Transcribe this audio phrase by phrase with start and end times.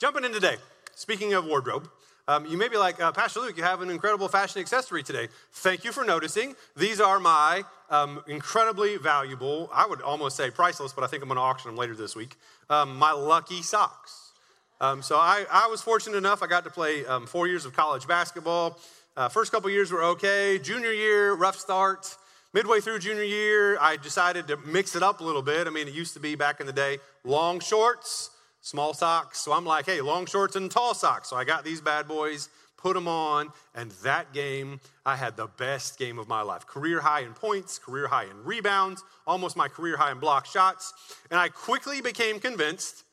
[0.00, 0.56] jumping in today,
[0.94, 1.88] speaking of wardrobe,
[2.26, 5.28] um, you may be like, uh, Pastor Luke, you have an incredible fashion accessory today.
[5.52, 6.56] Thank you for noticing.
[6.74, 11.28] These are my um, incredibly valuable, I would almost say priceless, but I think I'm
[11.28, 12.36] going to auction them later this week,
[12.70, 14.32] um, my lucky socks.
[14.80, 17.74] Um, so I, I, was fortunate enough, I got to play um, four years of
[17.74, 18.78] college basketball.
[19.16, 20.58] Uh, first couple years were okay.
[20.58, 22.16] Junior year, rough start.
[22.54, 25.66] Midway through junior year, I decided to mix it up a little bit.
[25.66, 28.30] I mean, it used to be back in the day long shorts,
[28.60, 29.40] small socks.
[29.40, 31.28] So I'm like, hey, long shorts and tall socks.
[31.28, 35.46] So I got these bad boys, put them on, and that game, I had the
[35.46, 36.66] best game of my life.
[36.66, 40.92] Career high in points, career high in rebounds, almost my career high in block shots.
[41.30, 43.04] And I quickly became convinced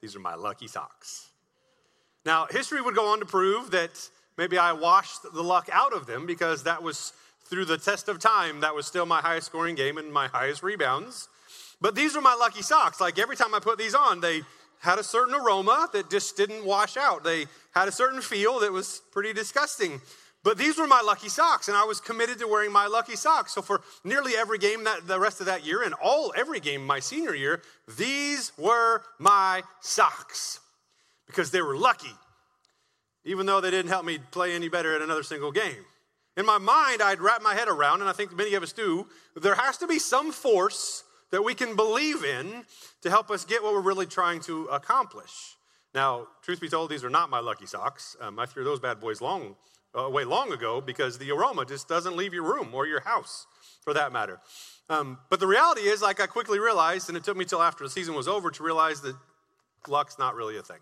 [0.00, 1.30] these are my lucky socks.
[2.26, 6.06] Now, history would go on to prove that maybe I washed the luck out of
[6.06, 7.12] them because that was
[7.46, 10.62] through the test of time, that was still my highest scoring game and my highest
[10.62, 11.28] rebounds.
[11.80, 13.00] But these were my lucky socks.
[13.00, 14.42] Like every time I put these on, they
[14.84, 17.24] had a certain aroma that just didn't wash out.
[17.24, 20.00] They had a certain feel that was pretty disgusting.
[20.44, 23.54] But these were my lucky socks, and I was committed to wearing my lucky socks.
[23.54, 26.86] So for nearly every game that the rest of that year, and all every game
[26.86, 27.62] my senior year,
[27.96, 30.60] these were my socks
[31.26, 32.12] because they were lucky,
[33.24, 35.86] even though they didn't help me play any better at another single game.
[36.36, 39.06] In my mind, I'd wrap my head around, and I think many of us do,
[39.34, 42.64] there has to be some force that we can believe in
[43.02, 45.56] to help us get what we're really trying to accomplish.
[45.94, 48.16] Now, truth be told, these are not my lucky socks.
[48.20, 49.56] Um, I threw those bad boys long
[49.96, 53.46] uh, away long ago because the aroma just doesn't leave your room or your house,
[53.82, 54.40] for that matter.
[54.88, 57.84] Um, but the reality is, like I quickly realized, and it took me till after
[57.84, 59.16] the season was over to realize that
[59.88, 60.80] luck's not really a thing.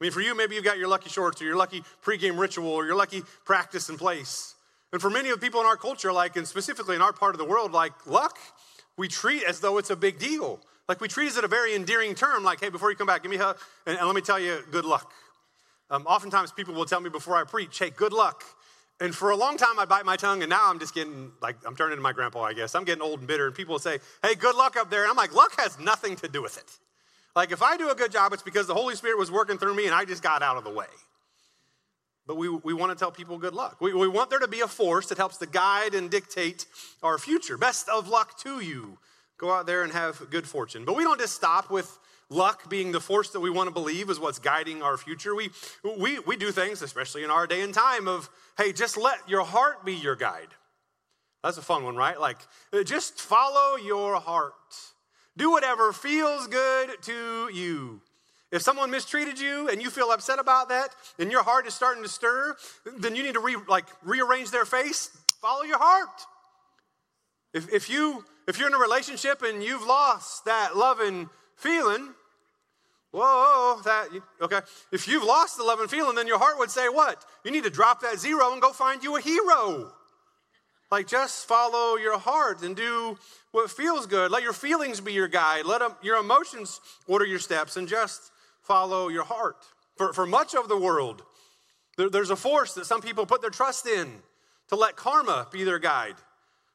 [0.00, 2.68] I mean, for you, maybe you've got your lucky shorts or your lucky pregame ritual
[2.68, 4.56] or your lucky practice in place.
[4.92, 7.34] And for many of the people in our culture, like, and specifically in our part
[7.34, 8.36] of the world, like, luck
[8.96, 10.60] we treat as though it's a big deal.
[10.88, 13.22] Like we treat it as a very endearing term, like, hey, before you come back,
[13.22, 15.12] give me a hug, and, and let me tell you, good luck.
[15.90, 18.44] Um, oftentimes people will tell me before I preach, hey, good luck.
[19.00, 21.56] And for a long time, I bite my tongue, and now I'm just getting, like,
[21.66, 22.74] I'm turning into my grandpa, I guess.
[22.74, 25.02] I'm getting old and bitter, and people will say, hey, good luck up there.
[25.02, 26.78] And I'm like, luck has nothing to do with it.
[27.34, 29.74] Like, if I do a good job, it's because the Holy Spirit was working through
[29.74, 30.86] me and I just got out of the way.
[32.26, 33.80] But we, we want to tell people good luck.
[33.80, 36.66] We, we want there to be a force that helps to guide and dictate
[37.02, 37.58] our future.
[37.58, 38.98] Best of luck to you.
[39.38, 40.84] Go out there and have good fortune.
[40.84, 44.08] But we don't just stop with luck being the force that we want to believe
[44.08, 45.34] is what's guiding our future.
[45.34, 45.50] We,
[45.98, 49.44] we, we do things, especially in our day and time, of, hey, just let your
[49.44, 50.48] heart be your guide.
[51.42, 52.20] That's a fun one, right?
[52.20, 52.38] Like,
[52.84, 54.52] just follow your heart.
[55.36, 58.00] Do whatever feels good to you.
[58.52, 62.02] If someone mistreated you and you feel upset about that and your heart is starting
[62.02, 62.54] to stir,
[62.98, 65.08] then you need to re, like rearrange their face.
[65.40, 66.26] Follow your heart.
[67.54, 72.10] If, if, you, if you're in a relationship and you've lost that loving feeling,
[73.10, 74.08] whoa, that,
[74.42, 74.60] okay.
[74.92, 77.24] If you've lost the loving feeling, then your heart would say what?
[77.44, 79.92] You need to drop that zero and go find you a hero.
[80.90, 83.16] Like just follow your heart and do
[83.52, 84.30] what feels good.
[84.30, 85.64] Let your feelings be your guide.
[85.64, 88.30] Let them, your emotions order your steps and just
[88.62, 89.56] follow your heart.
[89.96, 91.22] For, for much of the world,
[91.96, 94.10] there, there's a force that some people put their trust in
[94.68, 96.14] to let karma be their guide.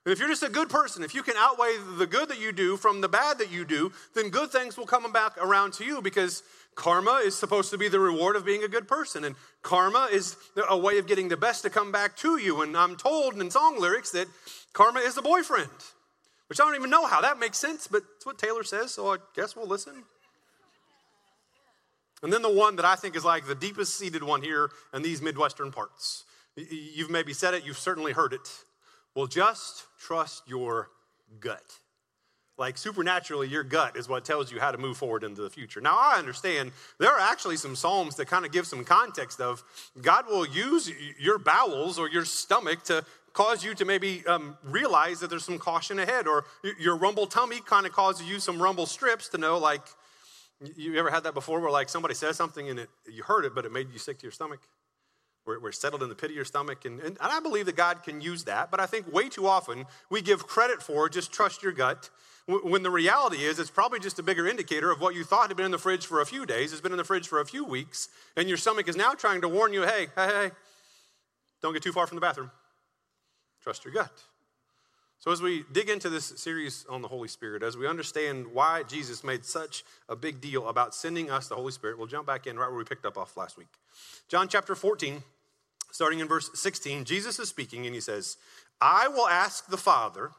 [0.05, 2.53] And if you're just a good person, if you can outweigh the good that you
[2.53, 5.83] do from the bad that you do, then good things will come back around to
[5.83, 6.43] you because
[6.75, 9.25] karma is supposed to be the reward of being a good person.
[9.25, 10.37] And karma is
[10.69, 12.61] a way of getting the best to come back to you.
[12.61, 14.27] And I'm told in song lyrics that
[14.71, 15.67] karma is a boyfriend,
[16.47, 19.11] which I don't even know how that makes sense, but it's what Taylor says, so
[19.11, 20.03] I guess we'll listen.
[22.23, 25.01] And then the one that I think is like the deepest seated one here in
[25.01, 26.23] these Midwestern parts.
[26.55, 28.49] You've maybe said it, you've certainly heard it.
[29.13, 30.89] Well, just trust your
[31.39, 31.63] gut.
[32.57, 35.79] Like supernaturally, your gut is what tells you how to move forward into the future.
[35.79, 39.63] Now, I understand there are actually some Psalms that kind of give some context of
[40.01, 45.19] God will use your bowels or your stomach to cause you to maybe um, realize
[45.19, 46.45] that there's some caution ahead, or
[46.79, 49.83] your rumble tummy kind of causes you some rumble strips to know, like,
[50.75, 53.53] you ever had that before where like somebody says something and it, you heard it,
[53.53, 54.59] but it made you sick to your stomach?
[55.43, 56.85] Where we're settled in the pit of your stomach.
[56.85, 59.47] And, and, and I believe that God can use that, but I think way too
[59.47, 62.09] often we give credit for just trust your gut.
[62.47, 65.57] When the reality is, it's probably just a bigger indicator of what you thought had
[65.57, 67.45] been in the fridge for a few days, has been in the fridge for a
[67.45, 68.07] few weeks,
[68.37, 70.51] and your stomach is now trying to warn you hey, hey, hey,
[71.61, 72.49] don't get too far from the bathroom.
[73.61, 74.11] Trust your gut.
[75.19, 78.83] So, as we dig into this series on the Holy Spirit, as we understand why
[78.83, 82.45] Jesus made such a big deal about sending us the Holy Spirit, we'll jump back
[82.45, 83.67] in right where we picked up off last week.
[84.27, 85.23] John chapter 14,
[85.91, 88.37] starting in verse 16, Jesus is speaking and he says,
[88.79, 90.31] I will ask the Father,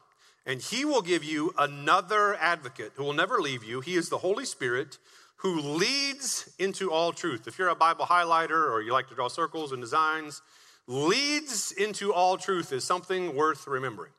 [0.45, 3.81] and he will give you another advocate who will never leave you.
[3.81, 4.97] He is the Holy Spirit
[5.37, 7.47] who leads into all truth.
[7.47, 10.41] If you're a Bible highlighter or you like to draw circles and designs,
[10.87, 14.11] leads into all truth is something worth remembering.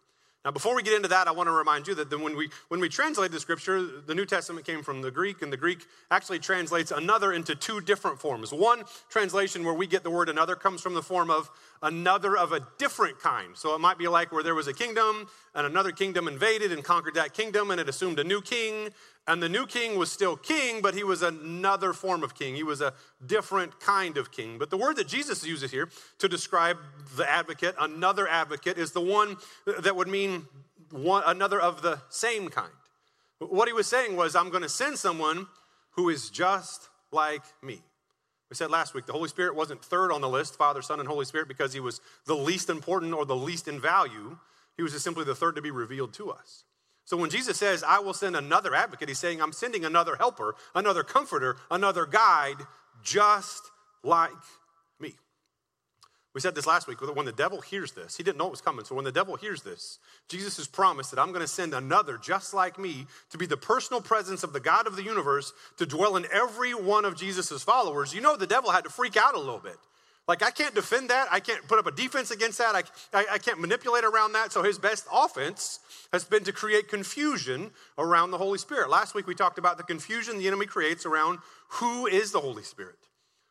[0.43, 2.81] Now, before we get into that, I want to remind you that when we, when
[2.81, 6.39] we translate the scripture, the New Testament came from the Greek, and the Greek actually
[6.39, 8.51] translates another into two different forms.
[8.51, 11.51] One translation where we get the word another comes from the form of
[11.83, 13.55] another of a different kind.
[13.55, 16.83] So it might be like where there was a kingdom, and another kingdom invaded and
[16.83, 18.89] conquered that kingdom, and it assumed a new king,
[19.26, 22.55] and the new king was still king, but he was another form of king.
[22.55, 22.94] He was a
[23.25, 24.58] different kind of king.
[24.58, 25.88] But the word that Jesus uses here
[26.19, 26.78] to describe
[27.17, 29.37] the advocate, another advocate, is the one
[29.81, 30.46] that would mean
[30.90, 32.72] one, another of the same kind.
[33.38, 35.46] What he was saying was, I'm going to send someone
[35.93, 37.82] who is just like me.
[38.50, 41.08] We said last week the Holy Spirit wasn't third on the list, Father, Son, and
[41.08, 44.38] Holy Spirit, because he was the least important or the least in value.
[44.76, 46.64] He was just simply the third to be revealed to us.
[47.11, 50.55] So when Jesus says, I will send another advocate, he's saying, I'm sending another helper,
[50.77, 52.59] another comforter, another guide,
[53.03, 53.62] just
[54.05, 54.31] like
[55.01, 55.15] me.
[56.37, 58.61] We said this last week when the devil hears this, he didn't know it was
[58.61, 58.85] coming.
[58.85, 59.99] So when the devil hears this,
[60.29, 63.56] Jesus has promised that I'm going to send another just like me to be the
[63.56, 67.65] personal presence of the God of the universe to dwell in every one of Jesus'
[67.65, 68.15] followers.
[68.15, 69.79] You know, the devil had to freak out a little bit.
[70.31, 71.27] Like, I can't defend that.
[71.32, 72.77] I can't put up a defense against that.
[72.77, 74.53] I, I, I, can't manipulate around that.
[74.53, 75.81] So, his best offense
[76.12, 78.91] has been to create confusion around the Holy Spirit.
[78.91, 81.41] Last week, we talked about the confusion the enemy creates around
[81.81, 82.94] who is the Holy Spirit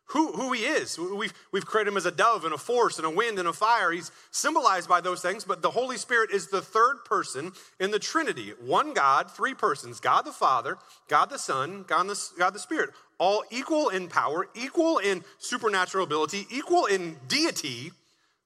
[0.10, 0.98] who, who he is.
[0.98, 3.54] We've, we've created him as a dove and a force and a wind and a
[3.54, 3.92] fire.
[3.92, 8.00] He's symbolized by those things, but the Holy Spirit is the third person in the
[8.00, 8.54] Trinity.
[8.60, 10.78] One God, three persons God the Father,
[11.08, 12.90] God the Son, God the, God the Spirit.
[13.20, 17.92] All equal in power, equal in supernatural ability, equal in deity.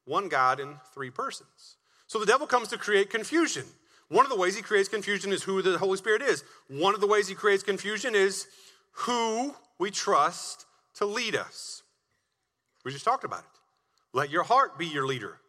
[0.05, 1.77] One God in three persons.
[2.07, 3.63] So the devil comes to create confusion.
[4.09, 6.43] One of the ways he creates confusion is who the Holy Spirit is.
[6.67, 8.47] One of the ways he creates confusion is
[8.91, 11.83] who we trust to lead us.
[12.83, 13.59] We just talked about it.
[14.13, 15.39] Let your heart be your leader.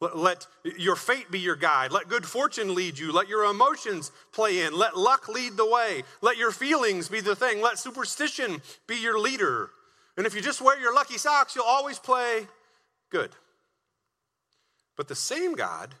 [0.00, 0.46] Let, let,
[0.78, 1.90] your fate be your guide.
[1.90, 3.12] Let good fortune lead you.
[3.12, 4.76] Let your emotions play in.
[4.76, 6.02] Let luck lead the way.
[6.20, 7.62] Let your feelings be the thing.
[7.62, 9.70] Let superstition be your leader.
[10.16, 12.46] And if you just wear your lucky socks, you'll always play
[13.10, 13.30] good.
[14.96, 15.94] But the same God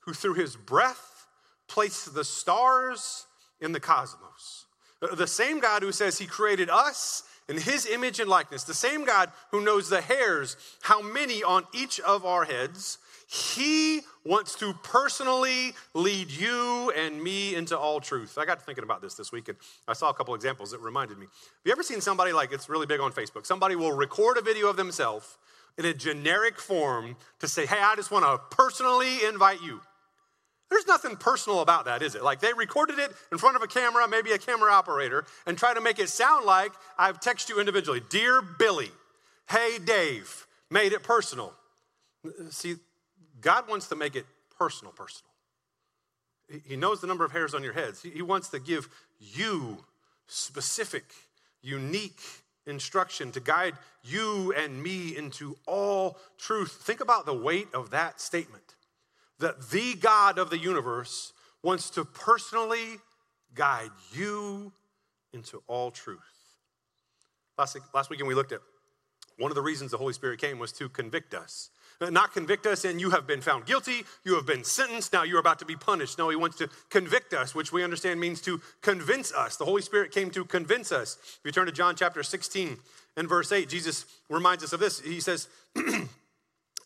[0.00, 1.26] who through his breath
[1.68, 3.26] placed the stars
[3.60, 4.66] in the cosmos,
[5.00, 9.04] the same God who says he created us in his image and likeness, the same
[9.04, 14.74] God who knows the hairs, how many on each of our heads, he wants to
[14.82, 18.38] personally lead you and me into all truth.
[18.38, 19.58] I got to thinking about this this week, and
[19.88, 21.26] I saw a couple examples that reminded me.
[21.26, 23.46] Have you ever seen somebody like it's really big on Facebook?
[23.46, 25.36] Somebody will record a video of themselves
[25.76, 29.80] in a generic form to say, Hey, I just want to personally invite you.
[30.74, 32.24] There's nothing personal about that, is it?
[32.24, 35.72] Like they recorded it in front of a camera, maybe a camera operator, and try
[35.72, 38.02] to make it sound like I've texted you individually.
[38.10, 38.90] Dear Billy,
[39.48, 41.52] hey Dave, made it personal.
[42.50, 42.74] See,
[43.40, 44.26] God wants to make it
[44.58, 45.30] personal, personal.
[46.66, 48.02] He knows the number of hairs on your heads.
[48.02, 48.88] He wants to give
[49.20, 49.78] you
[50.26, 51.04] specific,
[51.62, 52.20] unique
[52.66, 56.72] instruction to guide you and me into all truth.
[56.82, 58.73] Think about the weight of that statement
[59.38, 61.32] that the God of the universe
[61.62, 62.98] wants to personally
[63.54, 64.72] guide you
[65.32, 66.18] into all truth.
[67.58, 68.60] Last, last weekend, we looked at
[69.38, 71.70] one of the reasons the Holy Spirit came was to convict us.
[72.00, 75.22] Uh, not convict us and you have been found guilty, you have been sentenced, now
[75.22, 76.18] you're about to be punished.
[76.18, 79.56] No, he wants to convict us, which we understand means to convince us.
[79.56, 81.16] The Holy Spirit came to convince us.
[81.22, 82.76] If you turn to John chapter 16
[83.16, 85.00] and verse 8, Jesus reminds us of this.
[85.00, 85.48] He says,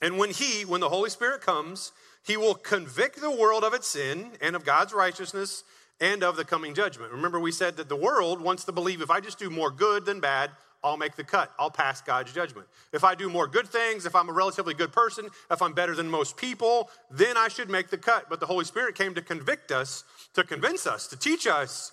[0.01, 1.93] And when he, when the Holy Spirit comes,
[2.25, 5.65] he will convict the world of its sin and of God's righteousness
[6.01, 7.13] and of the coming judgment.
[7.13, 10.05] Remember, we said that the world wants to believe if I just do more good
[10.05, 10.51] than bad,
[10.85, 11.53] I'll make the cut.
[11.59, 12.69] I'll pass God's judgment.
[12.93, 15.97] If I do more good things, if I'm a relatively good person, if I'm better
[15.97, 18.31] than most people, then I should make the cut.
[18.31, 21.93] But the Holy Spirit came to convict us, to convince us, to teach us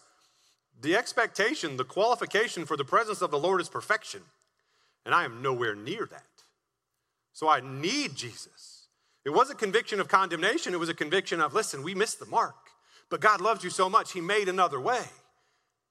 [0.81, 4.21] the expectation, the qualification for the presence of the Lord is perfection.
[5.05, 6.34] And I am nowhere near that.
[7.35, 8.87] So I need Jesus.
[9.25, 10.73] It was a conviction of condemnation.
[10.73, 12.55] It was a conviction of, listen, we missed the mark.
[13.09, 15.03] But God loved you so much, He made another way.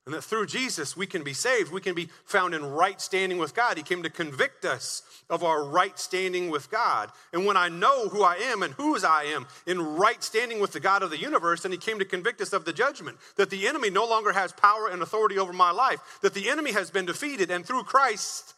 [0.06, 1.70] And that through Jesus, we can be saved.
[1.70, 3.76] We can be found in right standing with God.
[3.76, 7.10] He came to convict us of our right standing with God.
[7.34, 10.72] And when I know who I am and whose I am in right standing with
[10.72, 13.50] the God of the universe, then He came to convict us of the judgment that
[13.50, 16.90] the enemy no longer has power and authority over my life, that the enemy has
[16.90, 17.50] been defeated.
[17.50, 18.54] And through Christ,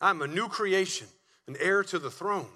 [0.00, 1.08] I'm a new creation,
[1.46, 2.48] an heir to the throne.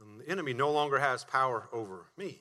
[0.00, 2.40] And the enemy no longer has power over me.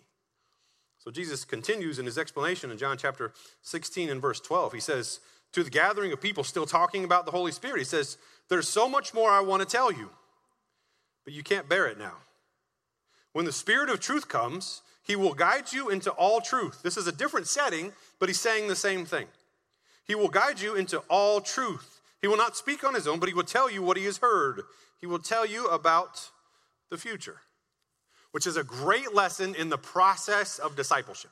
[0.97, 4.73] So Jesus continues in his explanation in John chapter 16 and verse 12.
[4.73, 5.19] He says,
[5.53, 7.77] to the gathering of people still talking about the Holy Spirit.
[7.77, 8.17] He says,
[8.49, 10.09] There's so much more I want to tell you,
[11.23, 12.17] but you can't bear it now.
[13.31, 16.81] When the Spirit of truth comes, he will guide you into all truth.
[16.81, 19.27] This is a different setting, but he's saying the same thing.
[20.05, 22.01] He will guide you into all truth.
[22.23, 24.19] He will not speak on his own, but he will tell you what he has
[24.19, 24.61] heard.
[25.01, 26.29] He will tell you about
[26.89, 27.41] the future,
[28.31, 31.31] which is a great lesson in the process of discipleship.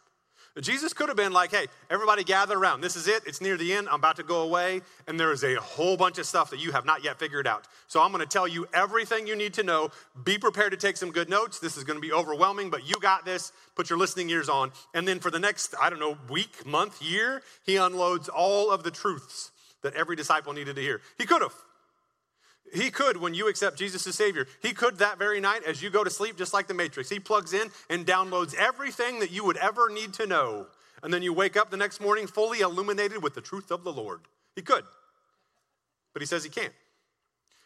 [0.59, 2.81] Jesus could have been like, hey, everybody gather around.
[2.81, 3.23] This is it.
[3.25, 3.87] It's near the end.
[3.87, 4.81] I'm about to go away.
[5.07, 7.69] And there is a whole bunch of stuff that you have not yet figured out.
[7.87, 9.91] So I'm going to tell you everything you need to know.
[10.25, 11.59] Be prepared to take some good notes.
[11.59, 13.53] This is going to be overwhelming, but you got this.
[13.75, 14.73] Put your listening ears on.
[14.93, 18.83] And then for the next, I don't know, week, month, year, he unloads all of
[18.83, 19.50] the truths
[19.83, 21.01] that every disciple needed to hear.
[21.17, 21.53] He could have.
[22.73, 24.47] He could when you accept Jesus as Savior.
[24.61, 27.09] He could that very night as you go to sleep, just like the Matrix.
[27.09, 30.67] He plugs in and downloads everything that you would ever need to know.
[31.03, 33.91] And then you wake up the next morning fully illuminated with the truth of the
[33.91, 34.21] Lord.
[34.55, 34.83] He could.
[36.13, 36.73] But he says he can't.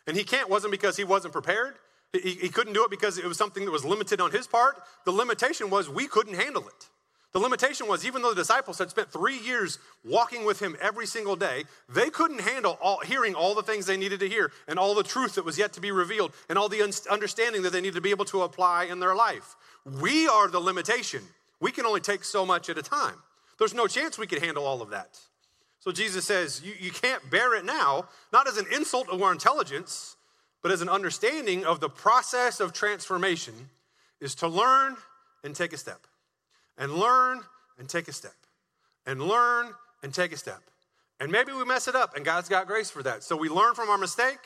[0.08, 1.76] And he can't wasn't because he wasn't prepared.
[2.14, 4.82] He, he couldn't do it because it was something that was limited on his part.
[5.06, 6.90] The limitation was we couldn't handle it.
[7.36, 11.06] The limitation was even though the disciples had spent three years walking with him every
[11.06, 14.80] single day, they couldn't handle all, hearing all the things they needed to hear and
[14.80, 17.82] all the truth that was yet to be revealed and all the understanding that they
[17.82, 19.58] needed to be able to apply in their life.
[19.84, 21.24] We are the limitation.
[21.60, 23.16] We can only take so much at a time.
[23.60, 25.20] There's no chance we could handle all of that.
[25.82, 29.34] So Jesus says, you, you can't bear it now, not as an insult of our
[29.34, 30.16] intelligence,
[30.62, 33.56] but as an understanding of the process of transformation
[34.22, 34.96] is to learn
[35.44, 36.08] and take a step
[36.78, 37.42] and learn
[37.78, 38.36] and take a step
[39.06, 39.72] and learn
[40.04, 40.62] and take a step.
[41.20, 43.24] And maybe we mess it up, and God's got grace for that.
[43.24, 44.40] So we learn from our mistake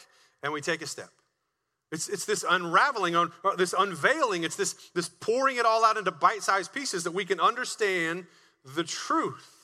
[0.44, 1.10] and we take a step.
[1.92, 3.16] It's, it's this unraveling,
[3.58, 7.26] this unveiling, it's this, this pouring it all out into bite sized pieces that we
[7.26, 8.26] can understand
[8.76, 9.56] the truth.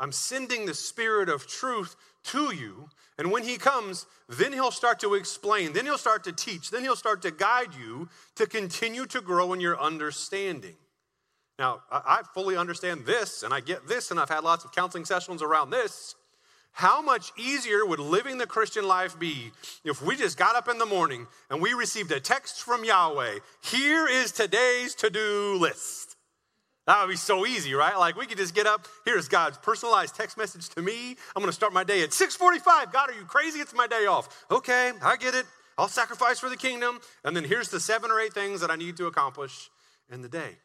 [0.00, 2.88] I'm sending the Spirit of truth to you.
[3.18, 6.82] And when He comes, then He'll start to explain, then He'll start to teach, then
[6.82, 10.74] He'll start to guide you to continue to grow in your understanding.
[11.58, 15.06] Now, I fully understand this, and I get this, and I've had lots of counseling
[15.06, 16.14] sessions around this.
[16.72, 19.50] How much easier would living the Christian life be
[19.82, 23.38] if we just got up in the morning and we received a text from Yahweh?
[23.62, 26.16] Here is today's to do list.
[26.86, 27.96] That would be so easy, right?
[27.96, 28.86] Like we could just get up.
[29.06, 31.16] Here's God's personalized text message to me.
[31.34, 32.92] I'm going to start my day at 6:45.
[32.92, 33.58] God, are you crazy?
[33.60, 34.44] It's my day off.
[34.50, 35.46] Okay, I get it.
[35.78, 37.00] I'll sacrifice for the kingdom.
[37.24, 39.70] And then here's the seven or eight things that I need to accomplish
[40.10, 40.58] in the day.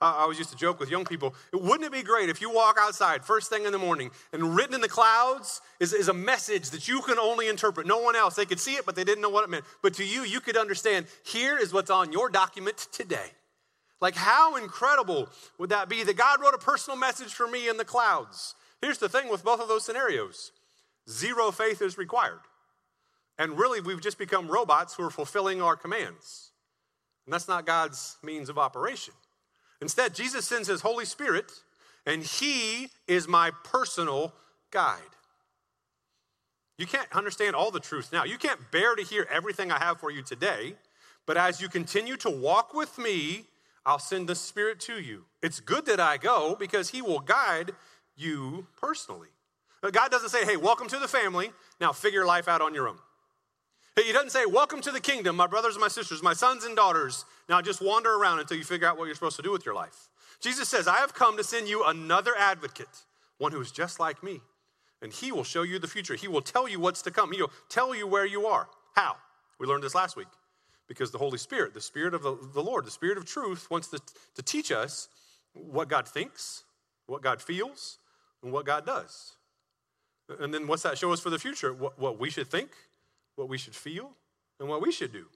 [0.00, 2.76] I always used to joke with young people, wouldn't it be great if you walk
[2.78, 6.70] outside first thing in the morning and written in the clouds is, is a message
[6.70, 7.86] that you can only interpret?
[7.86, 8.34] No one else.
[8.34, 9.64] They could see it, but they didn't know what it meant.
[9.82, 13.30] But to you, you could understand here is what's on your document today.
[14.00, 17.78] Like, how incredible would that be that God wrote a personal message for me in
[17.78, 18.54] the clouds?
[18.82, 20.52] Here's the thing with both of those scenarios
[21.08, 22.40] zero faith is required.
[23.38, 26.50] And really, we've just become robots who are fulfilling our commands.
[27.26, 29.14] And that's not God's means of operation.
[29.84, 31.52] Instead, Jesus sends his Holy Spirit,
[32.06, 34.32] and he is my personal
[34.70, 34.98] guide.
[36.78, 38.24] You can't understand all the truth now.
[38.24, 40.76] You can't bear to hear everything I have for you today,
[41.26, 43.44] but as you continue to walk with me,
[43.84, 45.26] I'll send the Spirit to you.
[45.42, 47.72] It's good that I go because he will guide
[48.16, 49.28] you personally.
[49.82, 52.88] But God doesn't say, hey, welcome to the family, now figure life out on your
[52.88, 52.96] own.
[53.96, 56.74] He doesn't say, Welcome to the kingdom, my brothers and my sisters, my sons and
[56.74, 57.24] daughters.
[57.48, 59.74] Now just wander around until you figure out what you're supposed to do with your
[59.74, 60.08] life.
[60.40, 63.04] Jesus says, I have come to send you another advocate,
[63.38, 64.40] one who is just like me.
[65.00, 66.14] And he will show you the future.
[66.14, 67.30] He will tell you what's to come.
[67.32, 68.68] He will tell you where you are.
[68.94, 69.16] How?
[69.58, 70.28] We learned this last week.
[70.88, 73.88] Because the Holy Spirit, the Spirit of the, the Lord, the Spirit of truth, wants
[73.88, 74.00] to,
[74.34, 75.08] to teach us
[75.54, 76.64] what God thinks,
[77.06, 77.98] what God feels,
[78.42, 79.36] and what God does.
[80.40, 81.72] And then what's that show us for the future?
[81.72, 82.70] What, what we should think,
[83.36, 84.10] what we should feel,
[84.60, 85.26] and what we should do,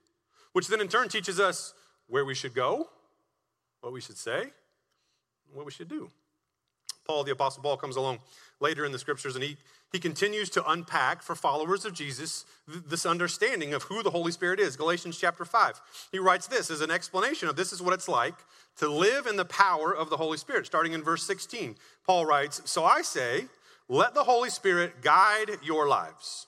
[0.53, 1.75] which then in turn teaches us
[2.07, 2.89] where we should go,
[3.81, 4.47] what we should say,
[5.53, 6.11] what we should do.
[7.07, 8.19] Paul, the Apostle Paul, comes along
[8.61, 9.57] later in the scriptures and he,
[9.93, 14.61] he continues to unpack for followers of Jesus this understanding of who the Holy Spirit
[14.61, 14.77] is.
[14.77, 15.81] Galatians chapter 5.
[16.13, 18.35] He writes this as an explanation of this is what it's like
[18.77, 20.67] to live in the power of the Holy Spirit.
[20.67, 21.77] Starting in verse 16,
[22.07, 23.47] Paul writes, So I say,
[23.89, 26.48] let the Holy Spirit guide your lives.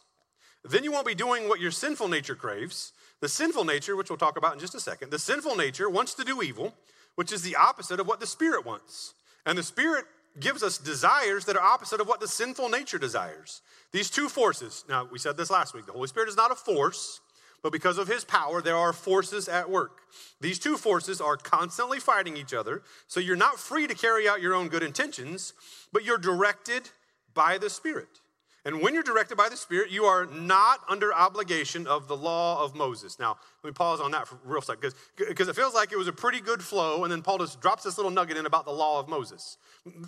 [0.64, 2.92] Then you won't be doing what your sinful nature craves.
[3.20, 6.14] The sinful nature, which we'll talk about in just a second, the sinful nature wants
[6.14, 6.74] to do evil,
[7.14, 9.14] which is the opposite of what the Spirit wants.
[9.46, 10.04] And the Spirit
[10.38, 13.62] gives us desires that are opposite of what the sinful nature desires.
[13.92, 16.54] These two forces, now we said this last week, the Holy Spirit is not a
[16.54, 17.20] force,
[17.62, 20.00] but because of his power, there are forces at work.
[20.40, 24.40] These two forces are constantly fighting each other, so you're not free to carry out
[24.40, 25.52] your own good intentions,
[25.92, 26.90] but you're directed
[27.34, 28.20] by the Spirit.
[28.64, 32.62] And when you're directed by the Spirit, you are not under obligation of the law
[32.62, 33.18] of Moses.
[33.18, 36.08] Now, let me pause on that for real second, because it feels like it was
[36.08, 38.72] a pretty good flow, and then Paul just drops this little nugget in about the
[38.72, 39.56] law of Moses.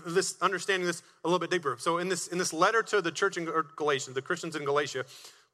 [0.06, 1.76] This understanding this a little bit deeper.
[1.78, 5.06] So, in this in this letter to the church in Galatia, the Christians in Galatia,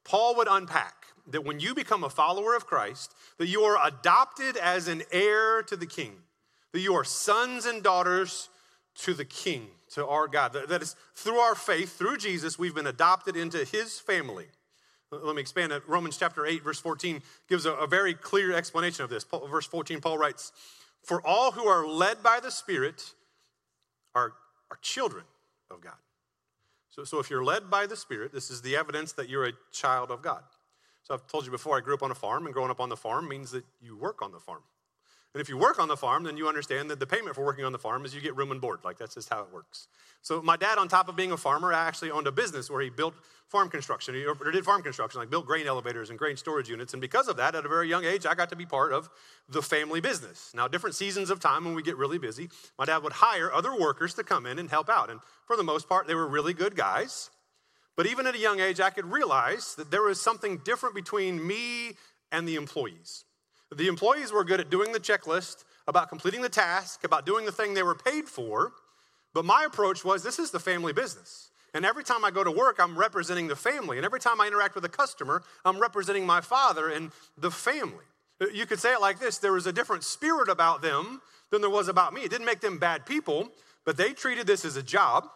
[0.03, 4.57] Paul would unpack that when you become a follower of Christ, that you are adopted
[4.57, 6.15] as an heir to the King,
[6.73, 8.49] that you are sons and daughters
[8.95, 10.53] to the King to our God.
[10.53, 14.45] That is, through our faith, through Jesus, we've been adopted into his family.
[15.11, 15.81] Let me expand it.
[15.87, 19.23] Romans chapter 8, verse 14 gives a, a very clear explanation of this.
[19.23, 20.51] Paul, verse 14, Paul writes,
[21.03, 23.13] For all who are led by the Spirit
[24.13, 24.33] are,
[24.69, 25.23] are children
[25.71, 25.93] of God.
[26.89, 29.53] So, so if you're led by the Spirit, this is the evidence that you're a
[29.71, 30.43] child of God.
[31.03, 32.89] So I've told you before, I grew up on a farm, and growing up on
[32.89, 34.61] the farm means that you work on the farm.
[35.35, 37.63] And if you work on the farm, then you understand that the payment for working
[37.63, 38.79] on the farm is you get room and board.
[38.83, 39.87] Like that's just how it works.
[40.23, 42.89] So my dad, on top of being a farmer, actually owned a business where he
[42.89, 43.13] built
[43.47, 44.15] farm construction.
[44.15, 46.93] or did farm construction, like built grain elevators and grain storage units.
[46.93, 49.07] And because of that, at a very young age, I got to be part of
[49.47, 50.51] the family business.
[50.55, 53.75] Now, different seasons of time when we get really busy, my dad would hire other
[53.75, 55.11] workers to come in and help out.
[55.11, 57.29] And for the most part, they were really good guys.
[57.95, 61.45] But even at a young age, I could realize that there was something different between
[61.45, 61.97] me
[62.31, 63.25] and the employees.
[63.75, 67.51] The employees were good at doing the checklist, about completing the task, about doing the
[67.51, 68.73] thing they were paid for.
[69.33, 71.49] But my approach was this is the family business.
[71.73, 73.97] And every time I go to work, I'm representing the family.
[73.97, 78.05] And every time I interact with a customer, I'm representing my father and the family.
[78.53, 81.21] You could say it like this there was a different spirit about them
[81.51, 82.21] than there was about me.
[82.21, 83.49] It didn't make them bad people,
[83.85, 85.29] but they treated this as a job.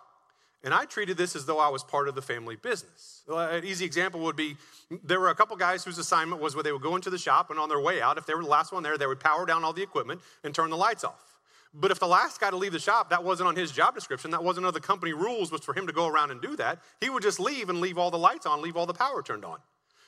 [0.63, 3.23] And I treated this as though I was part of the family business.
[3.27, 4.55] An easy example would be
[5.03, 7.49] there were a couple guys whose assignment was where they would go into the shop
[7.49, 9.45] and on their way out, if they were the last one there, they would power
[9.45, 11.33] down all the equipment and turn the lights off.
[11.73, 14.31] But if the last guy to leave the shop, that wasn't on his job description,
[14.31, 16.79] that wasn't on the company rules, was for him to go around and do that,
[17.01, 19.43] he would just leave and leave all the lights on, leave all the power turned
[19.43, 19.57] on.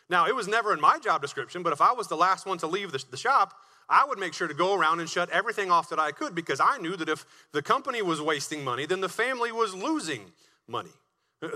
[0.07, 2.59] Now, it was never in my job description, but if I was the last one
[2.59, 3.55] to leave the, the shop,
[3.89, 6.59] I would make sure to go around and shut everything off that I could because
[6.59, 10.31] I knew that if the company was wasting money, then the family was losing
[10.67, 10.91] money.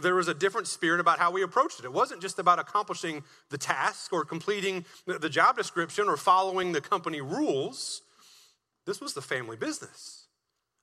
[0.01, 1.85] There was a different spirit about how we approached it.
[1.85, 6.81] It wasn't just about accomplishing the task or completing the job description or following the
[6.81, 8.01] company rules.
[8.85, 10.27] This was the family business.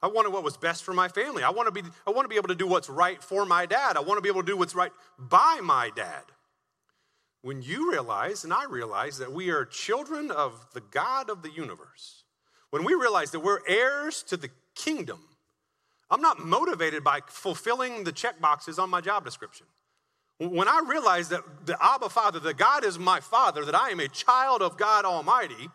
[0.02, 1.42] I wanted what was best for my family.
[1.42, 3.66] I want to be, I want to be able to do what's right for my
[3.66, 3.96] dad.
[3.96, 6.22] I want to be able to do what's right by my dad.
[7.42, 11.50] When you realize, and I realize, that we are children of the God of the
[11.50, 12.24] universe,
[12.70, 15.20] when we realize that we're heirs to the kingdom,
[16.10, 19.66] I'm not motivated by fulfilling the check boxes on my job description.
[20.38, 24.00] When I realize that the Abba Father, that God is my Father, that I am
[24.00, 25.70] a child of God Almighty,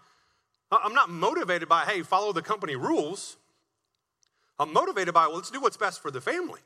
[0.71, 3.37] I'm not motivated by, hey, follow the company rules.
[4.57, 6.61] I'm motivated by, well, let's do what's best for the family.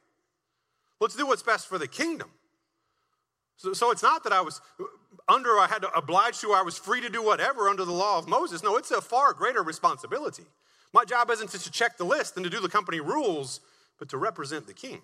[1.00, 2.30] Let's do what's best for the kingdom.
[3.58, 4.84] So, so it's not that I was uh,
[5.30, 8.20] under, I had to oblige to, I was free to do whatever under the law
[8.20, 8.62] of Moses.
[8.62, 10.44] No, it's a far greater responsibility.
[10.94, 13.60] My job isn't just to check the list and to do the company rules,
[14.00, 15.02] but to represent the king.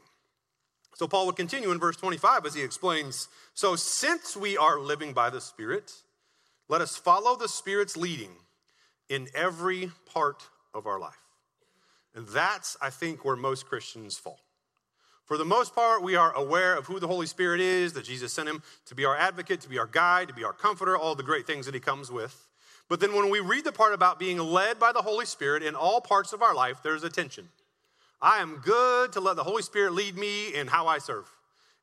[0.95, 5.13] So Paul will continue in verse 25 as he explains So, since we are living
[5.13, 5.91] by the Spirit,
[6.67, 8.31] let us follow the Spirit's leading
[9.09, 11.19] in every part of our life.
[12.15, 14.39] And that's, I think, where most Christians fall.
[15.25, 18.33] For the most part, we are aware of who the Holy Spirit is, that Jesus
[18.33, 21.15] sent him to be our advocate, to be our guide, to be our comforter, all
[21.15, 22.47] the great things that he comes with.
[22.91, 25.75] But then when we read the part about being led by the Holy Spirit in
[25.75, 27.47] all parts of our life, there's a tension.
[28.21, 31.25] I am good to let the Holy Spirit lead me in how I serve.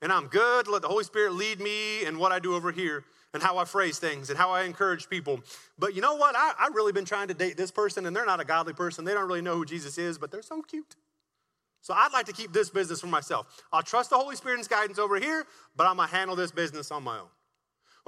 [0.02, 2.70] And I'm good to let the Holy Spirit lead me in what I do over
[2.70, 5.40] here and how I phrase things and how I encourage people.
[5.78, 6.36] But you know what?
[6.36, 9.06] I, have really been trying to date this person, and they're not a godly person.
[9.06, 10.94] They don't really know who Jesus is, but they're so cute.
[11.80, 13.46] So I'd like to keep this business for myself.
[13.72, 16.90] I'll trust the Holy Spirit's guidance over here, but I'm going to handle this business
[16.90, 17.28] on my own.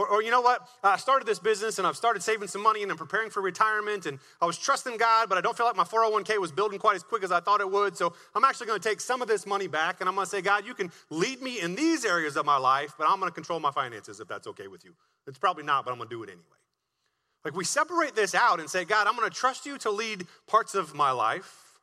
[0.01, 0.67] Or, or, you know what?
[0.83, 4.07] I started this business and I've started saving some money and I'm preparing for retirement
[4.07, 6.97] and I was trusting God, but I don't feel like my 401k was building quite
[6.97, 7.99] as quick as I thought it would.
[7.99, 10.31] So I'm actually going to take some of this money back and I'm going to
[10.31, 13.31] say, God, you can lead me in these areas of my life, but I'm going
[13.31, 14.95] to control my finances if that's okay with you.
[15.27, 16.45] It's probably not, but I'm going to do it anyway.
[17.45, 20.27] Like we separate this out and say, God, I'm going to trust you to lead
[20.47, 21.79] parts of my life,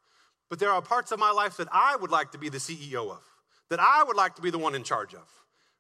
[0.50, 3.12] but there are parts of my life that I would like to be the CEO
[3.12, 3.22] of,
[3.70, 5.30] that I would like to be the one in charge of.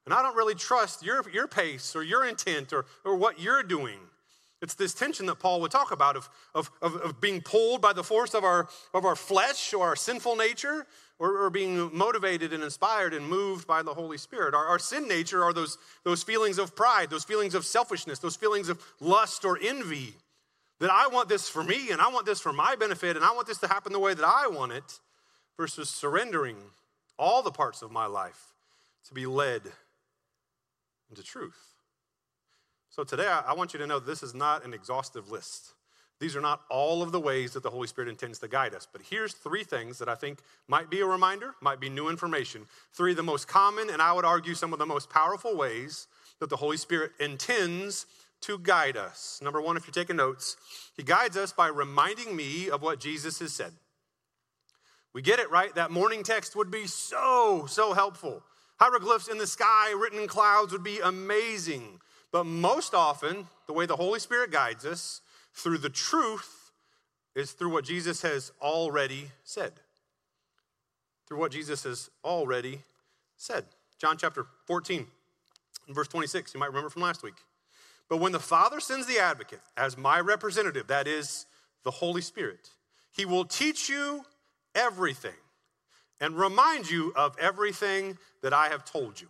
[0.07, 3.61] And I don't really trust your, your pace or your intent or, or what you're
[3.61, 3.99] doing.
[4.61, 7.91] It's this tension that Paul would talk about of, of, of, of being pulled by
[7.91, 10.87] the force of our, of our flesh or our sinful nature
[11.19, 14.53] or, or being motivated and inspired and moved by the Holy Spirit.
[14.53, 18.37] Our, our sin nature are those, those feelings of pride, those feelings of selfishness, those
[18.37, 20.13] feelings of lust or envy
[20.79, 23.33] that I want this for me and I want this for my benefit and I
[23.33, 25.01] want this to happen the way that I want it
[25.57, 26.55] versus surrendering
[27.19, 28.53] all the parts of my life
[29.09, 29.63] to be led
[31.09, 31.75] into truth.
[32.89, 35.73] So today, I want you to know this is not an exhaustive list.
[36.19, 38.87] These are not all of the ways that the Holy Spirit intends to guide us.
[38.91, 42.65] But here's three things that I think might be a reminder, might be new information.
[42.91, 46.07] Three of the most common, and I would argue some of the most powerful ways
[46.39, 48.07] that the Holy Spirit intends
[48.41, 49.39] to guide us.
[49.43, 50.57] Number one, if you're taking notes,
[50.95, 53.73] He guides us by reminding me of what Jesus has said.
[55.13, 55.73] We get it, right?
[55.75, 58.43] That morning text would be so, so helpful.
[58.79, 61.99] Hieroglyphs in the sky, written in clouds would be amazing.
[62.31, 65.21] But most often, the way the Holy Spirit guides us
[65.53, 66.71] through the truth
[67.35, 69.73] is through what Jesus has already said.
[71.27, 72.81] Through what Jesus has already
[73.35, 73.65] said.
[73.99, 75.07] John chapter 14,
[75.89, 77.35] verse 26, you might remember from last week.
[78.09, 81.45] But when the Father sends the advocate as my representative, that is
[81.83, 82.69] the Holy Spirit,
[83.11, 84.23] he will teach you
[84.75, 85.31] everything
[86.19, 89.27] and remind you of everything that I have told you.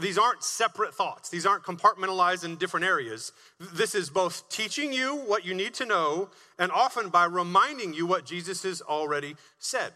[0.00, 1.28] These aren't separate thoughts.
[1.28, 3.32] These aren't compartmentalized in different areas.
[3.60, 8.06] This is both teaching you what you need to know and often by reminding you
[8.06, 9.92] what Jesus has already said.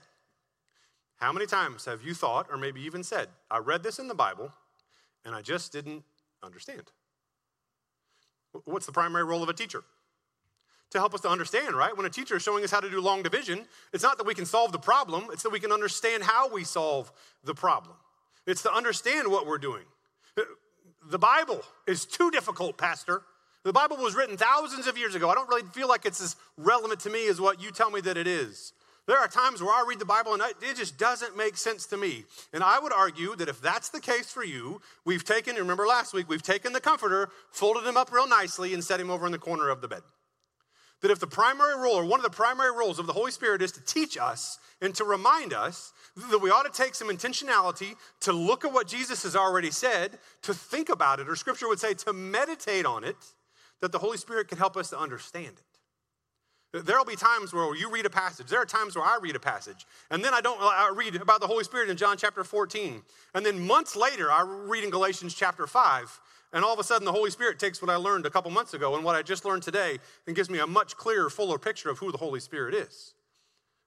[1.17, 4.15] How many times have you thought, or maybe even said, I read this in the
[4.15, 4.53] Bible
[5.25, 6.05] and I just didn't
[6.43, 6.93] understand?
[8.65, 9.83] What's the primary role of a teacher?
[10.93, 11.95] To help us to understand, right?
[11.95, 14.35] When a teacher is showing us how to do long division, it's not that we
[14.35, 17.13] can solve the problem, it's that we can understand how we solve
[17.45, 17.95] the problem.
[18.47, 19.85] It's to understand what we're doing.
[21.11, 23.23] The Bible is too difficult, Pastor.
[23.65, 25.29] The Bible was written thousands of years ago.
[25.29, 28.01] I don't really feel like it's as relevant to me as what you tell me
[28.03, 28.73] that it is.
[29.07, 31.97] There are times where I read the Bible and it just doesn't make sense to
[31.97, 32.25] me.
[32.53, 36.13] And I would argue that if that's the case for you, we've taken, remember last
[36.15, 39.33] week, we've taken the comforter, folded him up real nicely, and set him over in
[39.33, 40.03] the corner of the bed.
[41.01, 43.63] That if the primary role, or one of the primary roles of the Holy Spirit
[43.63, 45.93] is to teach us and to remind us
[46.31, 50.19] that we ought to take some intentionality to look at what Jesus has already said,
[50.43, 53.17] to think about it, or scripture would say to meditate on it,
[53.81, 55.63] that the Holy Spirit can help us to understand it.
[56.85, 58.49] There'll be times where you read a passage.
[58.49, 61.41] There are times where I read a passage, and then I don't I read about
[61.41, 63.03] the Holy Spirit in John chapter 14.
[63.35, 66.21] And then months later, I read in Galatians chapter 5.
[66.53, 68.73] And all of a sudden, the Holy Spirit takes what I learned a couple months
[68.73, 71.91] ago and what I just learned today and gives me a much clearer, fuller picture
[71.91, 73.15] of who the Holy Spirit is.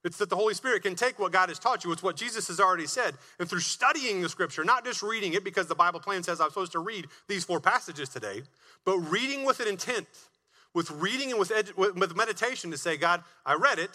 [0.04, 2.48] It's that the Holy Spirit can take what God has taught you, it's what Jesus
[2.48, 6.00] has already said, and through studying the scripture, not just reading it because the Bible
[6.00, 8.42] plan says I'm supposed to read these four passages today,
[8.84, 10.08] but reading with an intent,
[10.74, 13.90] with reading and with, edu- with meditation to say, God, I read it,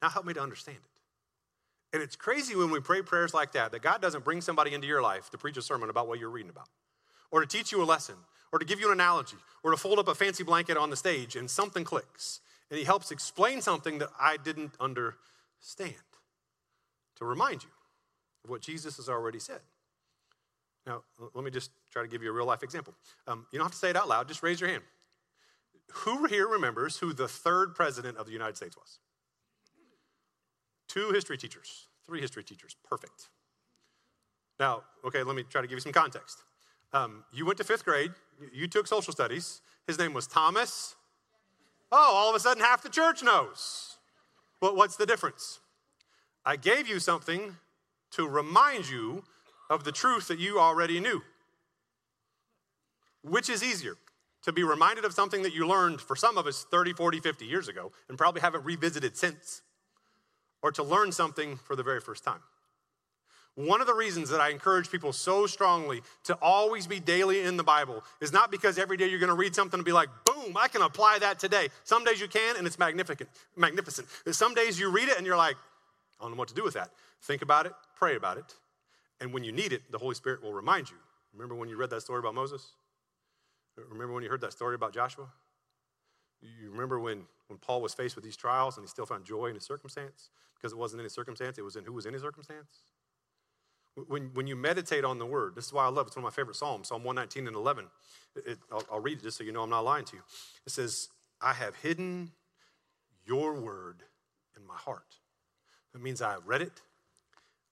[0.00, 1.94] now help me to understand it.
[1.96, 4.86] And it's crazy when we pray prayers like that, that God doesn't bring somebody into
[4.86, 6.68] your life to preach a sermon about what you're reading about
[7.30, 8.16] or to teach you a lesson,
[8.52, 10.96] or to give you an analogy, or to fold up a fancy blanket on the
[10.96, 12.40] stage and something clicks.
[12.70, 15.94] And he helps explain something that I didn't understand
[17.16, 17.70] to remind you
[18.44, 19.60] of what Jesus has already said.
[20.86, 21.02] Now,
[21.34, 22.94] let me just try to give you a real life example.
[23.26, 24.82] Um, you don't have to say it out loud, just raise your hand.
[25.92, 28.98] Who here remembers who the third president of the United States was?
[30.88, 33.28] Two history teachers, three history teachers, perfect.
[34.58, 36.42] Now, okay, let me try to give you some context.
[36.92, 38.12] Um, you went to fifth grade,
[38.52, 39.60] you took social studies.
[39.86, 40.96] His name was Thomas.
[41.92, 43.96] Oh, all of a sudden, half the church knows.
[44.60, 45.60] What's the difference?
[46.44, 47.56] I gave you something
[48.12, 49.24] to remind you
[49.68, 51.22] of the truth that you already knew.
[53.22, 53.96] Which is easier?
[54.44, 57.44] To be reminded of something that you learned for some of us 30, 40, 50
[57.44, 59.62] years ago and probably haven't revisited since,
[60.62, 62.40] or to learn something for the very first time?
[63.66, 67.56] One of the reasons that I encourage people so strongly to always be daily in
[67.56, 70.08] the Bible is not because every day you're going to read something and be like,
[70.24, 71.68] boom, I can apply that today.
[71.84, 73.28] Some days you can, and it's magnificent.
[73.56, 74.08] Magnificent.
[74.30, 75.56] Some days you read it and you're like,
[76.18, 76.90] I don't know what to do with that.
[77.22, 78.54] Think about it, pray about it,
[79.20, 80.96] and when you need it, the Holy Spirit will remind you.
[81.34, 82.72] Remember when you read that story about Moses?
[83.76, 85.26] Remember when you heard that story about Joshua?
[86.42, 89.46] You remember when, when Paul was faced with these trials and he still found joy
[89.46, 90.30] in his circumstance?
[90.54, 92.82] Because it wasn't in his circumstance, it was in who was in his circumstance?
[94.06, 96.08] When, when you meditate on the word, this is why I love it.
[96.08, 97.86] It's one of my favorite Psalms, Psalm 119 and 11.
[98.36, 100.22] It, I'll, I'll read it just so you know I'm not lying to you.
[100.66, 101.08] It says,
[101.40, 102.32] I have hidden
[103.26, 104.02] your word
[104.56, 105.16] in my heart.
[105.92, 106.82] That means I read it,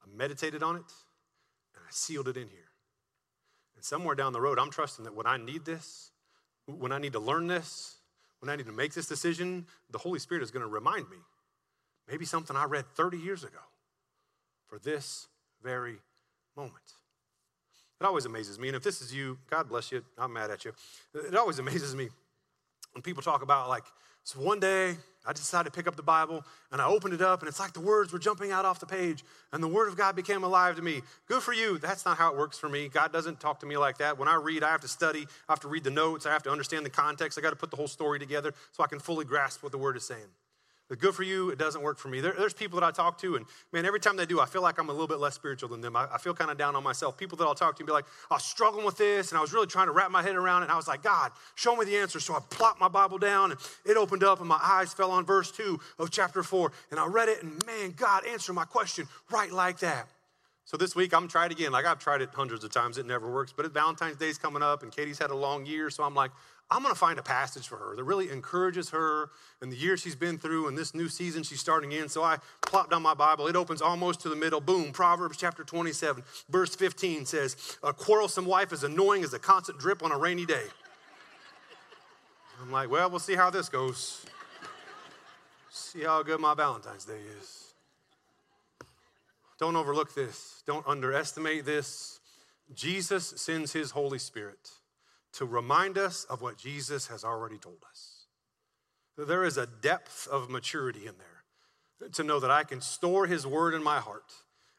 [0.02, 0.92] I meditated on it,
[1.74, 2.68] and I sealed it in here.
[3.76, 6.10] And somewhere down the road, I'm trusting that when I need this,
[6.66, 7.96] when I need to learn this,
[8.40, 11.18] when I need to make this decision, the Holy Spirit is going to remind me
[12.08, 13.58] maybe something I read 30 years ago
[14.66, 15.28] for this
[15.62, 15.98] very
[16.58, 16.92] moment.
[18.00, 20.64] It always amazes me, and if this is you, God bless you, I'm mad at
[20.64, 20.72] you.
[21.14, 22.08] It always amazes me
[22.92, 23.84] when people talk about like,
[24.24, 27.40] so one day I decided to pick up the Bible and I opened it up
[27.40, 29.96] and it's like the words were jumping out off the page and the Word of
[29.96, 31.00] God became alive to me.
[31.26, 31.78] Good for you.
[31.78, 32.88] That's not how it works for me.
[32.88, 34.18] God doesn't talk to me like that.
[34.18, 36.42] When I read, I have to study, I have to read the notes, I have
[36.42, 38.98] to understand the context, I got to put the whole story together so I can
[38.98, 40.28] fully grasp what the Word is saying.
[40.88, 42.20] But good for you, it doesn't work for me.
[42.20, 44.62] There, there's people that I talk to, and man, every time they do, I feel
[44.62, 45.94] like I'm a little bit less spiritual than them.
[45.94, 47.18] I, I feel kind of down on myself.
[47.18, 49.42] People that I'll talk to and be like, I was struggling with this, and I
[49.42, 51.76] was really trying to wrap my head around it, and I was like, God, show
[51.76, 52.20] me the answer.
[52.20, 55.26] So I plopped my Bible down, and it opened up, and my eyes fell on
[55.26, 59.06] verse 2 of chapter 4, and I read it, and man, God answered my question
[59.30, 60.08] right like that.
[60.64, 61.72] So this week, I'm going to try it again.
[61.72, 63.54] Like I've tried it hundreds of times, it never works.
[63.56, 66.30] But Valentine's Day's coming up, and Katie's had a long year, so I'm like,
[66.70, 69.30] I'm going to find a passage for her that really encourages her
[69.62, 72.10] in the year she's been through and this new season she's starting in.
[72.10, 73.46] So I plop down my Bible.
[73.46, 74.60] It opens almost to the middle.
[74.60, 74.92] Boom.
[74.92, 80.02] Proverbs chapter 27, verse 15 says, A quarrelsome wife is annoying as a constant drip
[80.02, 80.64] on a rainy day.
[82.60, 84.26] I'm like, well, we'll see how this goes.
[85.70, 87.72] See how good my Valentine's Day is.
[89.58, 90.62] Don't overlook this.
[90.66, 92.20] Don't underestimate this.
[92.74, 94.70] Jesus sends his Holy Spirit
[95.38, 98.26] to remind us of what Jesus has already told us.
[99.16, 103.46] There is a depth of maturity in there to know that I can store His
[103.46, 104.32] word in my heart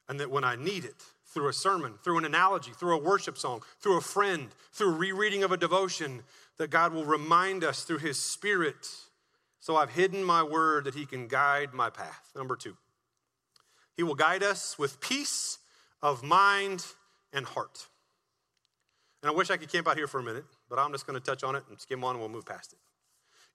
[0.09, 3.37] and that when I need it, through a sermon, through an analogy, through a worship
[3.37, 6.23] song, through a friend, through rereading of a devotion,
[6.57, 8.87] that God will remind us through His Spirit.
[9.61, 12.31] So I've hidden my word that He can guide my path.
[12.35, 12.75] Number two,
[13.95, 15.59] He will guide us with peace
[16.01, 16.85] of mind
[17.31, 17.87] and heart.
[19.21, 21.19] And I wish I could camp out here for a minute, but I'm just going
[21.19, 22.79] to touch on it and skim on and we'll move past it.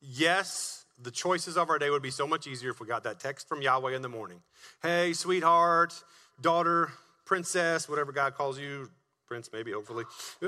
[0.00, 3.18] Yes, the choices of our day would be so much easier if we got that
[3.18, 4.40] text from Yahweh in the morning.
[4.82, 5.94] Hey, sweetheart,
[6.40, 6.90] daughter,
[7.24, 8.90] princess, whatever God calls you,
[9.26, 10.04] prince maybe, hopefully.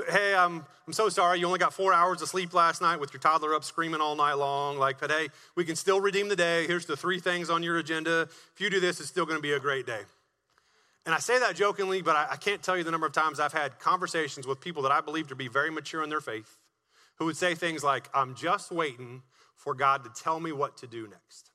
[0.09, 1.39] Hey, I'm, I'm so sorry.
[1.39, 4.15] You only got four hours of sleep last night with your toddler up screaming all
[4.15, 4.77] night long.
[4.77, 6.67] Like, but hey, we can still redeem the day.
[6.67, 8.29] Here's the three things on your agenda.
[8.53, 10.01] If you do this, it's still going to be a great day.
[11.07, 13.39] And I say that jokingly, but I, I can't tell you the number of times
[13.39, 16.57] I've had conversations with people that I believe to be very mature in their faith
[17.15, 19.23] who would say things like, I'm just waiting
[19.55, 21.49] for God to tell me what to do next.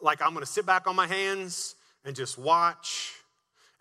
[0.00, 1.74] Like, I'm gonna sit back on my hands
[2.04, 3.12] and just watch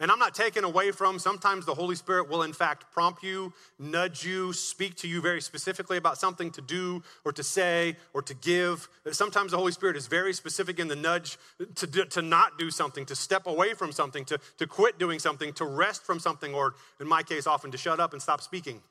[0.01, 3.53] and I'm not taking away from, sometimes the Holy Spirit will, in fact, prompt you,
[3.77, 8.23] nudge you, speak to you very specifically about something to do or to say or
[8.23, 8.89] to give.
[9.11, 11.37] Sometimes the Holy Spirit is very specific in the nudge
[11.75, 15.19] to, do, to not do something, to step away from something, to, to quit doing
[15.19, 18.41] something, to rest from something, or in my case, often to shut up and stop
[18.41, 18.81] speaking.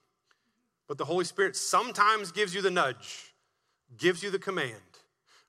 [0.87, 3.35] But the Holy Spirit sometimes gives you the nudge,
[3.99, 4.90] gives you the command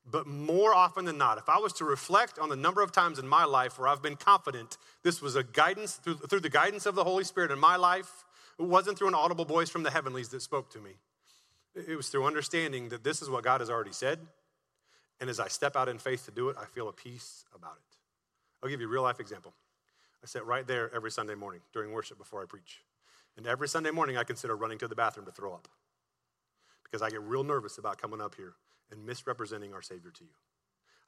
[0.09, 3.19] but more often than not, if I was to reflect on the number of times
[3.19, 6.85] in my life where I've been confident this was a guidance through, through the guidance
[6.85, 8.23] of the Holy Spirit in my life,
[8.57, 10.91] it wasn't through an audible voice from the heavenlies that spoke to me.
[11.75, 14.19] It was through understanding that this is what God has already said.
[15.19, 17.77] And as I step out in faith to do it, I feel a peace about
[17.77, 17.97] it.
[18.61, 19.53] I'll give you a real life example.
[20.23, 22.81] I sit right there every Sunday morning during worship before I preach.
[23.37, 25.67] And every Sunday morning, I consider running to the bathroom to throw up
[26.83, 28.53] because I get real nervous about coming up here
[28.91, 30.29] and misrepresenting our Savior to you.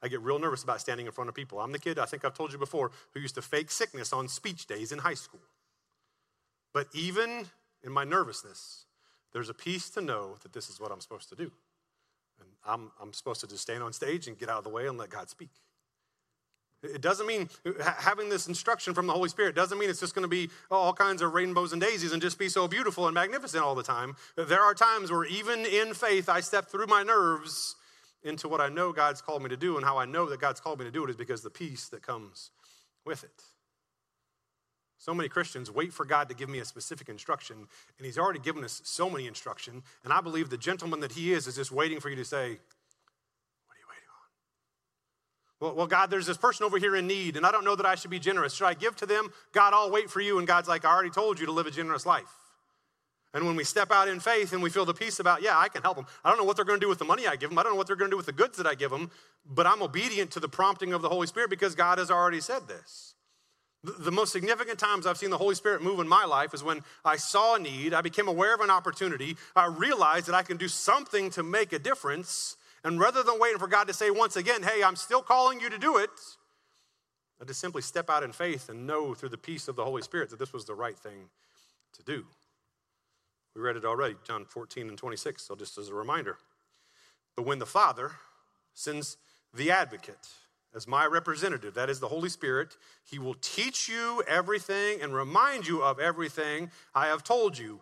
[0.02, 1.60] I get real nervous about standing in front of people.
[1.60, 4.28] I'm the kid, I think I've told you before, who used to fake sickness on
[4.28, 5.40] speech days in high school.
[6.72, 7.46] But even
[7.82, 8.84] in my nervousness,
[9.32, 11.50] there's a peace to know that this is what I'm supposed to do.
[12.40, 14.86] And I'm, I'm supposed to just stand on stage and get out of the way
[14.86, 15.50] and let God speak.
[16.84, 17.48] It doesn't mean
[17.80, 20.92] having this instruction from the Holy Spirit doesn't mean it's just going to be all
[20.92, 24.16] kinds of rainbows and daisies and just be so beautiful and magnificent all the time.
[24.36, 27.76] There are times where, even in faith, I step through my nerves
[28.22, 29.76] into what I know God's called me to do.
[29.76, 31.88] And how I know that God's called me to do it is because the peace
[31.88, 32.50] that comes
[33.04, 33.42] with it.
[34.96, 37.56] So many Christians wait for God to give me a specific instruction,
[37.98, 39.82] and He's already given us so many instruction.
[40.02, 42.58] And I believe the gentleman that He is is just waiting for you to say,
[45.64, 47.86] well, well, God, there's this person over here in need, and I don't know that
[47.86, 48.52] I should be generous.
[48.52, 49.32] Should I give to them?
[49.52, 50.36] God, I'll wait for you.
[50.36, 52.28] And God's like, I already told you to live a generous life.
[53.32, 55.68] And when we step out in faith and we feel the peace about, yeah, I
[55.68, 56.06] can help them.
[56.22, 57.58] I don't know what they're going to do with the money I give them.
[57.58, 59.10] I don't know what they're going to do with the goods that I give them,
[59.46, 62.68] but I'm obedient to the prompting of the Holy Spirit because God has already said
[62.68, 63.14] this.
[63.82, 66.82] The most significant times I've seen the Holy Spirit move in my life is when
[67.04, 70.58] I saw a need, I became aware of an opportunity, I realized that I can
[70.58, 74.36] do something to make a difference, and rather than waiting for God to say once
[74.36, 76.10] again, hey, I'm still calling you to do it,
[77.40, 80.02] I just simply step out in faith and know through the peace of the Holy
[80.02, 81.28] Spirit that this was the right thing
[81.94, 82.24] to do.
[83.54, 86.38] We read it already, John 14 and 26, so just as a reminder.
[87.36, 88.12] But when the Father
[88.74, 89.16] sends
[89.52, 90.28] the advocate
[90.74, 95.66] as my representative, that is the Holy Spirit, he will teach you everything and remind
[95.66, 97.80] you of everything I have told you.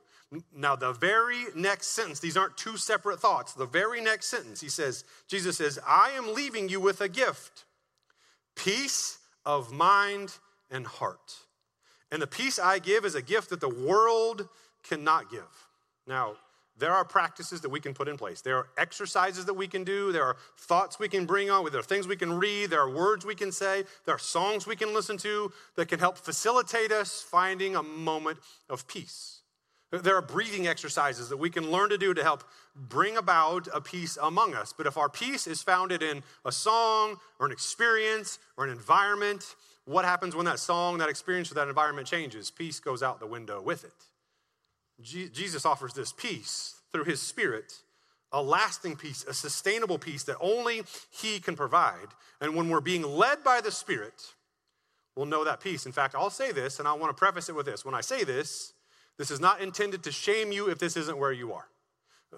[0.55, 3.53] Now, the very next sentence, these aren't two separate thoughts.
[3.53, 7.65] The very next sentence, he says, Jesus says, I am leaving you with a gift
[8.55, 10.35] peace of mind
[10.71, 11.35] and heart.
[12.11, 14.49] And the peace I give is a gift that the world
[14.83, 15.69] cannot give.
[16.07, 16.35] Now,
[16.79, 18.41] there are practices that we can put in place.
[18.41, 20.11] There are exercises that we can do.
[20.13, 21.65] There are thoughts we can bring on.
[21.71, 22.71] There are things we can read.
[22.71, 23.85] There are words we can say.
[24.05, 28.39] There are songs we can listen to that can help facilitate us finding a moment
[28.71, 29.42] of peace.
[29.93, 33.81] There are breathing exercises that we can learn to do to help bring about a
[33.81, 34.73] peace among us.
[34.73, 39.55] But if our peace is founded in a song or an experience or an environment,
[39.85, 42.51] what happens when that song, that experience, or that environment changes?
[42.51, 43.93] Peace goes out the window with it.
[45.03, 47.75] Jesus offers this peace through his spirit,
[48.31, 52.09] a lasting peace, a sustainable peace that only he can provide.
[52.41, 54.33] And when we're being led by the spirit,
[55.17, 55.85] we'll know that peace.
[55.85, 57.85] In fact, I'll say this, and I want to preface it with this.
[57.85, 58.73] When I say this,
[59.19, 61.69] this is not intended to shame you if this isn't where you are.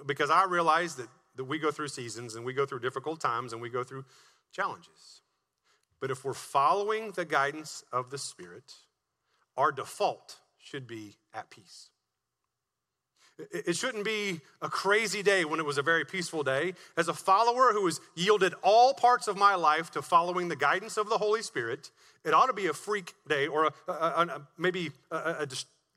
[0.06, 3.52] Because I realize that, that we go through seasons and we go through difficult times
[3.52, 4.04] and we go through
[4.52, 5.22] challenges.
[6.00, 8.74] But if we're following the guidance of the Spirit,
[9.56, 11.90] our default should be at peace.
[13.50, 16.74] It shouldn't be a crazy day when it was a very peaceful day.
[16.96, 20.96] As a follower who has yielded all parts of my life to following the guidance
[20.96, 21.90] of the Holy Spirit,
[22.24, 25.48] it ought to be a freak day or a, a, a, maybe a,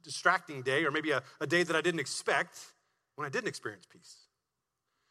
[0.07, 2.57] distracting day or maybe a, day that I didn't expect
[3.15, 4.15] when I didn't experience peace.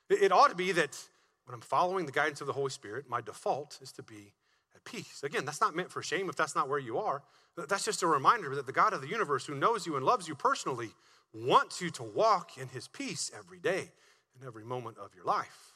[0.09, 0.99] It, it ought to be that
[1.45, 4.33] when I'm following the guidance of the Holy Spirit, my default is to be
[4.75, 5.23] at peace.
[5.23, 7.23] Again, that's not meant for shame if that's not where you are.
[7.57, 10.27] That's just a reminder that the God of the universe who knows you and loves
[10.27, 10.91] you personally
[11.33, 13.93] wants you to walk in his peace every day
[14.41, 15.73] in every moment of your life.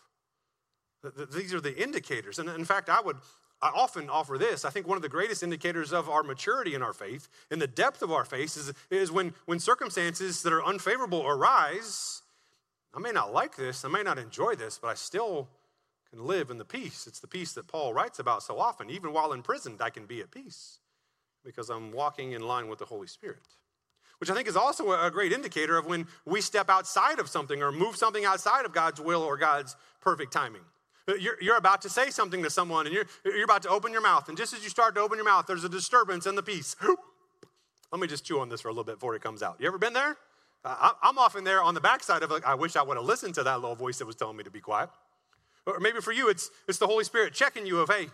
[1.32, 2.38] These are the indicators.
[2.38, 3.16] And in fact, I would
[3.62, 4.64] I often offer this.
[4.64, 7.66] I think one of the greatest indicators of our maturity in our faith and the
[7.66, 12.22] depth of our faith is, is when, when circumstances that are unfavorable arise.
[12.94, 15.48] I may not like this, I may not enjoy this, but I still
[16.10, 17.06] can live in the peace.
[17.06, 18.90] It's the peace that Paul writes about so often.
[18.90, 20.78] Even while imprisoned, I can be at peace
[21.44, 23.46] because I'm walking in line with the Holy Spirit
[24.20, 27.62] which I think is also a great indicator of when we step outside of something
[27.62, 30.60] or move something outside of God's will or God's perfect timing.
[31.18, 34.02] You're, you're about to say something to someone and you're, you're about to open your
[34.02, 36.42] mouth, and just as you start to open your mouth, there's a disturbance in the
[36.42, 36.76] peace.
[37.92, 39.56] Let me just chew on this for a little bit before it comes out.
[39.58, 40.16] You ever been there?
[40.64, 42.42] Uh, I'm often there on the backside of it.
[42.44, 44.50] I wish I would have listened to that little voice that was telling me to
[44.50, 44.90] be quiet.
[45.66, 48.08] Or maybe for you, it's, it's the Holy Spirit checking you of, hey,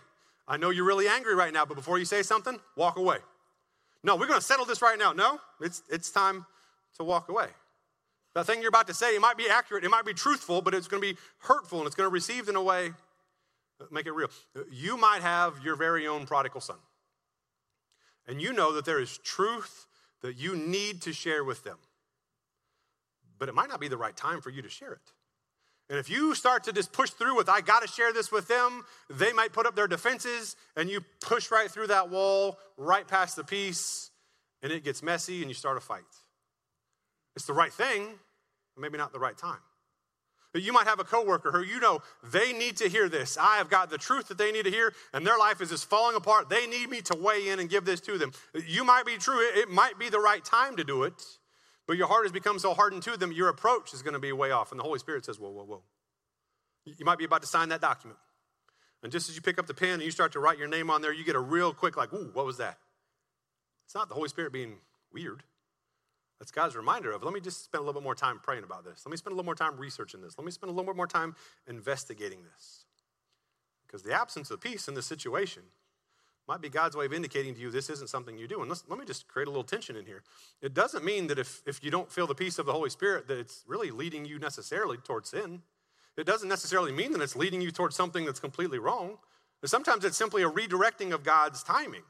[0.47, 3.17] I know you're really angry right now, but before you say something, walk away.
[4.03, 5.11] No, we're going to settle this right now.
[5.11, 6.45] No, it's, it's time
[6.97, 7.47] to walk away.
[8.37, 10.75] That thing you're about to say, it might be accurate, it might be truthful, but
[10.75, 12.91] it's going to be hurtful and it's going to be received in a way,
[13.89, 14.27] make it real.
[14.71, 16.75] You might have your very own prodigal son.
[18.27, 19.87] And you know that there is truth
[20.21, 21.79] that you need to share with them.
[23.39, 25.13] But it might not be the right time for you to share it.
[25.89, 28.47] And if you start to just push through with, I got to share this with
[28.47, 33.07] them, they might put up their defenses and you push right through that wall, right
[33.07, 34.11] past the peace,
[34.61, 36.03] and it gets messy and you start a fight.
[37.35, 38.19] It's the right thing,
[38.77, 39.59] maybe not the right time.
[40.53, 43.37] But you might have a coworker who you know they need to hear this.
[43.37, 45.89] I have got the truth that they need to hear, and their life is just
[45.89, 46.49] falling apart.
[46.49, 48.31] They need me to weigh in and give this to them.
[48.65, 51.21] You might be true, it might be the right time to do it,
[51.85, 54.31] but your heart has become so hardened to them, your approach is going to be
[54.31, 54.71] way off.
[54.71, 55.83] And the Holy Spirit says, Whoa, whoa, whoa.
[56.85, 58.19] You might be about to sign that document.
[59.03, 60.89] And just as you pick up the pen and you start to write your name
[60.89, 62.77] on there, you get a real quick, like, Ooh, what was that?
[63.85, 64.77] It's not the Holy Spirit being
[65.13, 65.43] weird.
[66.39, 68.85] That's God's reminder of, let me just spend a little bit more time praying about
[68.85, 69.03] this.
[69.05, 70.37] Let me spend a little more time researching this.
[70.37, 71.35] Let me spend a little bit more time
[71.67, 72.85] investigating this.
[73.87, 75.63] Because the absence of peace in this situation
[76.47, 78.61] might be God's way of indicating to you this isn't something you do.
[78.61, 80.23] And let me just create a little tension in here.
[80.61, 83.27] It doesn't mean that if, if you don't feel the peace of the Holy Spirit,
[83.27, 85.61] that it's really leading you necessarily towards sin.
[86.15, 89.17] It doesn't necessarily mean that it's leading you towards something that's completely wrong.
[89.59, 92.03] But sometimes it's simply a redirecting of God's timing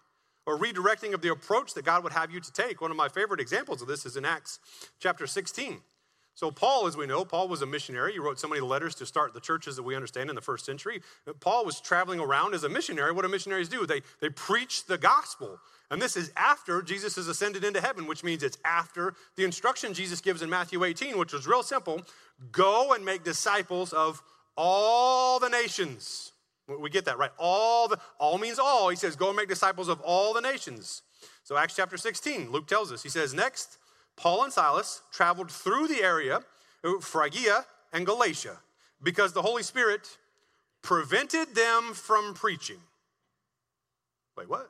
[0.47, 2.81] or redirecting of the approach that God would have you to take.
[2.81, 4.59] One of my favorite examples of this is in Acts
[4.99, 5.81] chapter 16.
[6.35, 8.13] So, Paul, as we know, Paul was a missionary.
[8.13, 10.65] He wrote so many letters to start the churches that we understand in the first
[10.65, 11.01] century.
[11.39, 13.11] Paul was traveling around as a missionary.
[13.11, 13.85] What do missionaries do?
[13.85, 15.59] They, they preach the gospel.
[15.89, 19.93] And this is after Jesus has ascended into heaven, which means it's after the instruction
[19.93, 22.01] Jesus gives in Matthew 18, which was real simple
[22.51, 24.21] go and make disciples of
[24.55, 26.33] all the nations.
[26.67, 27.31] We get that, right?
[27.37, 28.89] All the all means all.
[28.89, 31.01] He says, go and make disciples of all the nations.
[31.43, 33.77] So Acts chapter 16, Luke tells us, he says, next,
[34.17, 36.41] Paul and Silas traveled through the area,
[36.83, 38.57] uh, Phrygia and Galatia,
[39.01, 40.17] because the Holy Spirit
[40.81, 42.79] prevented them from preaching.
[44.37, 44.69] Wait, what?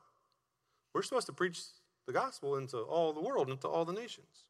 [0.93, 1.61] We're supposed to preach
[2.05, 4.45] the gospel into all the world, into all the nations.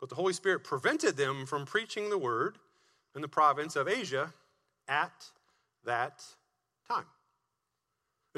[0.00, 2.58] But the Holy Spirit prevented them from preaching the word
[3.14, 4.32] in the province of Asia
[4.86, 5.26] at
[5.84, 6.24] that
[6.88, 7.04] time.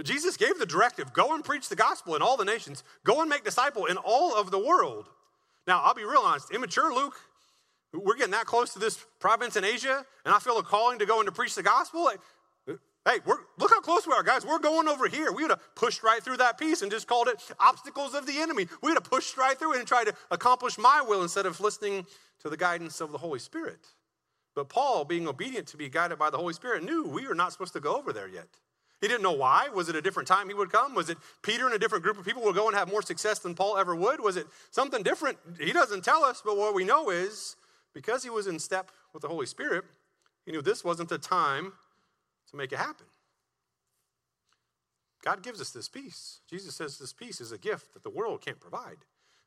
[0.03, 3.29] Jesus gave the directive go and preach the gospel in all the nations, go and
[3.29, 5.11] make disciple in all of the world.
[5.67, 7.15] Now, I'll be real honest, immature Luke,
[7.93, 11.07] we're getting that close to this province in Asia, and I feel a calling to
[11.07, 12.11] go and to preach the gospel.
[12.67, 14.47] Hey, look how close we are, guys.
[14.47, 15.33] We're going over here.
[15.33, 18.39] We would have pushed right through that peace and just called it obstacles of the
[18.39, 18.69] enemy.
[18.83, 21.61] We would have pushed right through it and tried to accomplish my will instead of
[21.61, 22.07] listening
[22.41, 23.81] to the guidance of the Holy Spirit.
[24.55, 27.53] But Paul, being obedient to be guided by the Holy Spirit, knew we were not
[27.53, 28.49] supposed to go over there yet.
[29.01, 29.69] He didn't know why.
[29.75, 30.95] Was it a different time he would come?
[30.95, 33.39] Was it Peter and a different group of people would go and have more success
[33.39, 34.21] than Paul ever would?
[34.21, 35.39] Was it something different?
[35.59, 37.57] He doesn't tell us, but what we know is
[37.95, 39.85] because he was in step with the Holy Spirit,
[40.45, 41.73] he knew this wasn't the time
[42.51, 43.07] to make it happen.
[45.23, 46.41] God gives us this peace.
[46.49, 48.99] Jesus says this peace is a gift that the world can't provide.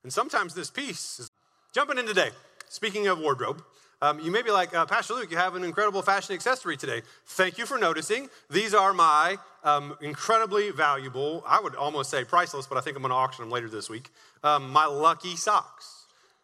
[0.03, 1.29] And sometimes this peace is
[1.73, 2.29] jumping in today.
[2.69, 3.63] Speaking of wardrobe,
[4.03, 7.03] um, you may be like, uh, Pastor Luke, you have an incredible fashion accessory today.
[7.25, 8.29] Thank you for noticing.
[8.49, 13.01] These are my um, incredibly valuable, I would almost say priceless, but I think I'm
[13.01, 14.09] going to auction them later this week,
[14.43, 16.03] um, my lucky socks.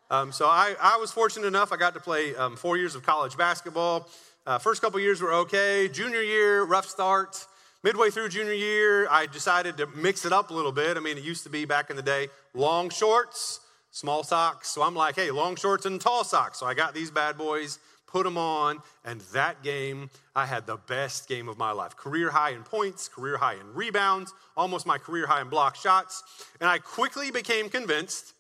[0.09, 3.03] Um, so I, I, was fortunate enough, I got to play um, four years of
[3.03, 4.07] college basketball.
[4.47, 5.89] Uh, first couple years were okay.
[5.89, 7.45] Junior year, rough start.
[7.83, 10.95] Midway through junior year, I decided to mix it up a little bit.
[10.95, 13.59] I mean, it used to be back in the day long shorts,
[13.91, 14.69] small socks.
[14.69, 16.59] So I'm like, hey, long shorts and tall socks.
[16.59, 20.77] So I got these bad boys, put them on, and that game, I had the
[20.77, 21.95] best game of my life.
[21.95, 26.23] Career high in points, career high in rebounds, almost my career high in block shots.
[26.59, 28.33] And I quickly became convinced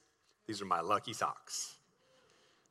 [0.47, 1.75] these are my lucky socks.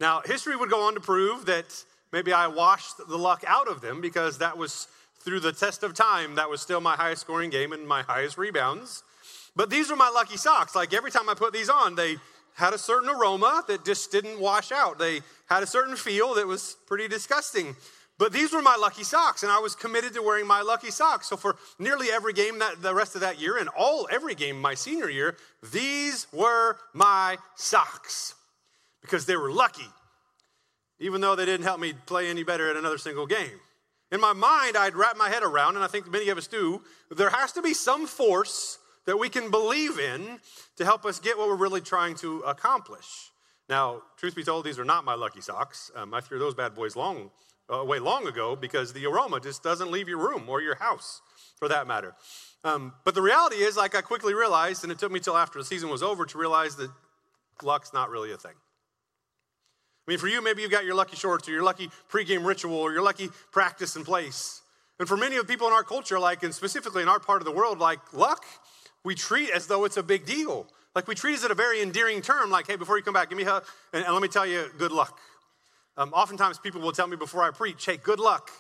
[0.01, 3.81] Now, history would go on to prove that Maybe I washed the luck out of
[3.81, 4.89] them because that was
[5.21, 8.39] through the test of time, that was still my highest scoring game and my highest
[8.39, 9.03] rebounds.
[9.55, 10.75] But these were my lucky socks.
[10.75, 12.17] Like every time I put these on, they
[12.59, 14.99] had a certain aroma that just didn't wash out.
[14.99, 17.75] They had a certain feel that was pretty disgusting.
[18.19, 21.29] But these were my lucky socks, and I was committed to wearing my lucky socks.
[21.29, 24.61] So for nearly every game that the rest of that year, and all every game
[24.61, 25.37] my senior year,
[25.73, 28.35] these were my socks
[29.01, 29.87] because they were lucky
[31.01, 33.61] even though they didn't help me play any better at another single game.
[34.11, 36.83] In my mind, I'd wrap my head around, and I think many of us do,
[37.11, 38.79] there has to be some force
[39.09, 40.39] that we can believe in
[40.77, 43.31] to help us get what we're really trying to accomplish.
[43.67, 45.91] Now, truth be told, these are not my lucky socks.
[45.97, 47.31] Um, I threw those bad boys long
[47.71, 51.23] uh, away long ago because the aroma just doesn't leave your room or your house,
[51.57, 52.15] for that matter.
[52.65, 55.59] Um, but the reality is, like I quickly realized, and it took me till after
[55.59, 56.91] the season was over to realize that
[57.63, 58.57] luck's not really a thing.
[60.07, 62.77] I mean, for you, maybe you've got your lucky shorts or your lucky pregame ritual
[62.77, 64.61] or your lucky practice in place.
[64.99, 67.41] And for many of the people in our culture, like, and specifically in our part
[67.41, 68.45] of the world, like luck,
[69.05, 70.67] we treat as though it's a big deal.
[70.95, 73.29] Like we treat it as a very endearing term, like, hey, before you come back,
[73.29, 75.19] give me a hug, and, and let me tell you, good luck.
[75.97, 78.51] Um, oftentimes people will tell me before I preach, hey, good luck.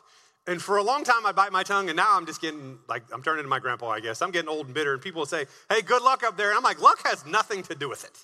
[0.47, 3.03] And for a long time, I bite my tongue, and now I'm just getting, like,
[3.12, 4.22] I'm turning into my grandpa, I guess.
[4.22, 6.49] I'm getting old and bitter, and people will say, hey, good luck up there.
[6.49, 8.18] And I'm like, luck has nothing to do with it.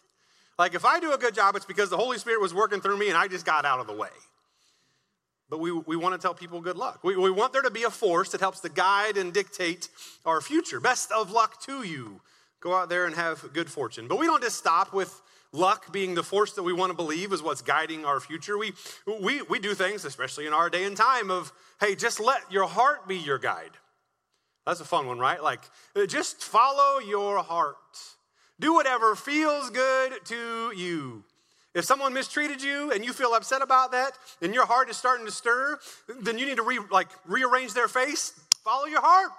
[0.59, 2.97] Like, if I do a good job, it's because the Holy Spirit was working through
[2.97, 4.09] me and I just got out of the way.
[5.51, 7.05] But we, we want to tell people good luck.
[7.05, 9.89] We, we want there to be a force that helps to guide and dictate
[10.25, 10.81] our future.
[10.81, 12.21] Best of luck to you.
[12.61, 14.09] Go out there and have good fortune.
[14.09, 15.21] But we don't just stop with
[15.53, 18.59] luck being the force that we want to believe is what's guiding our future.
[18.59, 18.73] We,
[19.21, 22.67] we, we do things, especially in our day and time, of, hey, just let your
[22.67, 23.71] heart be your guide.
[24.67, 25.43] That's a fun one, right?
[25.43, 25.61] Like,
[25.95, 27.77] uh, just follow your heart.
[28.59, 31.25] Do whatever feels good to you.
[31.75, 35.27] If someone mistreated you and you feel upset about that and your heart is starting
[35.27, 35.79] to stir,
[36.21, 38.33] then you need to re, like rearrange their face.
[38.63, 39.33] Follow your heart.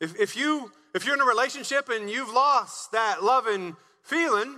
[0.00, 4.56] If, if, you, if you're in a relationship and you've lost that loving feeling,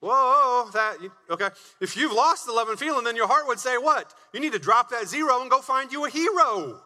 [0.00, 0.96] whoa, that,
[1.30, 1.48] okay.
[1.80, 4.12] If you've lost the loving feeling, then your heart would say what?
[4.34, 6.80] You need to drop that zero and go find you a hero.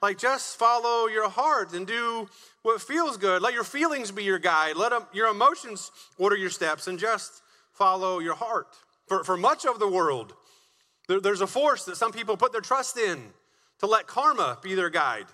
[0.00, 2.28] Like, just follow your heart and do
[2.62, 3.40] what feels good.
[3.40, 4.76] Let your feelings be your guide.
[4.76, 7.40] Let them, your emotions order your steps and just
[7.72, 8.68] follow your heart.
[9.06, 10.34] For, for much of the world,
[11.08, 13.22] there, there's a force that some people put their trust in
[13.80, 15.26] to let karma be their guide.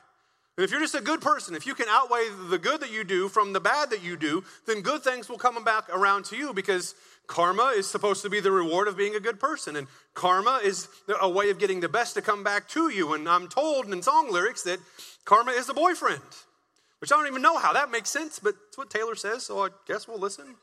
[0.57, 3.05] And if you're just a good person, if you can outweigh the good that you
[3.05, 6.37] do from the bad that you do, then good things will come back around to
[6.37, 6.95] you because
[7.29, 10.89] Karma is supposed to be the reward of being a good person, and karma is
[11.21, 13.13] a way of getting the best to come back to you.
[13.13, 14.81] And I'm told in song lyrics that
[15.27, 16.23] karma is a boyfriend,
[17.01, 19.63] which I don't even know how that makes sense, but it's what Taylor says, so
[19.63, 20.57] I guess we'll listen.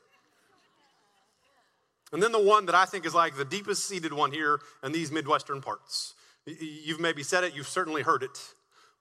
[2.16, 4.90] And then the one that I think is like the deepest seated one here in
[4.90, 6.14] these Midwestern parts.
[6.46, 8.54] You've maybe said it, you've certainly heard it.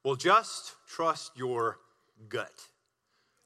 [0.04, 1.78] Well, just trust your
[2.28, 2.52] gut.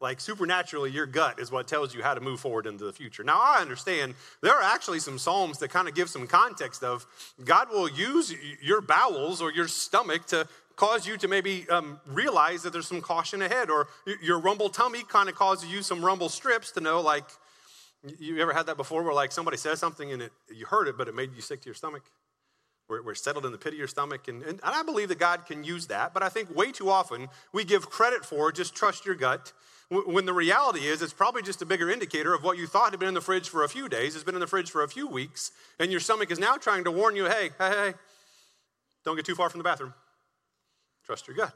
[0.01, 3.23] Like supernaturally, your gut is what tells you how to move forward into the future.
[3.23, 7.05] Now, I understand there are actually some Psalms that kind of give some context of
[7.45, 10.47] God will use your bowels or your stomach to
[10.77, 13.87] cause you to maybe um, realize that there's some caution ahead, or
[14.19, 17.25] your rumble tummy kind of causes you some rumble strips to know, like,
[18.19, 20.97] you ever had that before where like somebody says something and it, you heard it,
[20.97, 22.03] but it made you sick to your stomach?
[22.87, 24.27] We're, we're settled in the pit of your stomach.
[24.27, 26.13] And, and, and I believe that God can use that.
[26.13, 29.53] But I think way too often we give credit for just trust your gut.
[29.89, 32.99] When the reality is, it's probably just a bigger indicator of what you thought had
[32.99, 34.87] been in the fridge for a few days, has been in the fridge for a
[34.87, 37.93] few weeks, and your stomach is now trying to warn you hey, hey, hey,
[39.03, 39.95] don't get too far from the bathroom.
[41.03, 41.55] Trust your gut.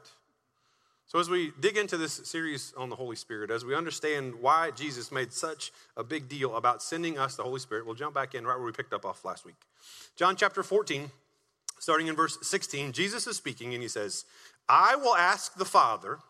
[1.06, 4.70] So, as we dig into this series on the Holy Spirit, as we understand why
[4.70, 8.34] Jesus made such a big deal about sending us the Holy Spirit, we'll jump back
[8.34, 9.54] in right where we picked up off last week.
[10.16, 11.10] John chapter 14,
[11.78, 14.24] starting in verse 16, Jesus is speaking and he says,
[14.68, 16.20] I will ask the Father,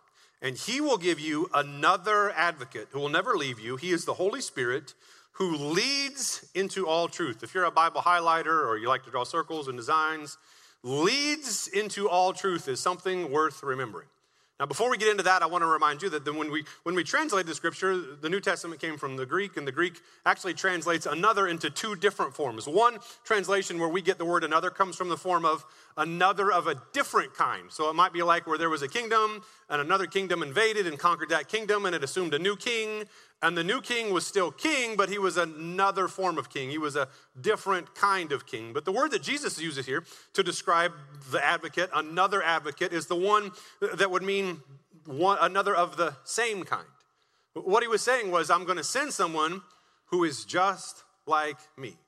[0.43, 3.77] and he will give you another advocate who will never leave you.
[3.77, 4.95] He is the Holy Spirit
[5.33, 7.43] who leads into all truth.
[7.43, 10.37] If you're a Bible highlighter or you like to draw circles and designs,
[10.83, 14.07] leads into all truth is something worth remembering.
[14.61, 16.95] Now, before we get into that, I want to remind you that when we, when
[16.95, 20.55] we translate the scripture, the New Testament came from the Greek, and the Greek actually
[20.55, 22.69] translates another into two different forms.
[22.69, 25.65] One translation where we get the word another comes from the form of
[25.97, 27.65] another of a different kind.
[27.69, 31.01] So it might be like where there was a kingdom, and another kingdom invaded and
[31.01, 33.05] conquered that kingdom, and it assumed a new king,
[33.45, 36.71] and the new king was still king, but he was another form of king.
[36.71, 38.73] He was a different kind of king.
[38.73, 40.93] But the word that Jesus uses here to describe
[41.31, 43.53] the advocate, another advocate, is the one
[43.97, 44.63] that would mean
[45.05, 46.87] one, another of the same kind.
[47.53, 49.61] What he was saying was, I'm going to send someone
[50.07, 51.99] who is just like me.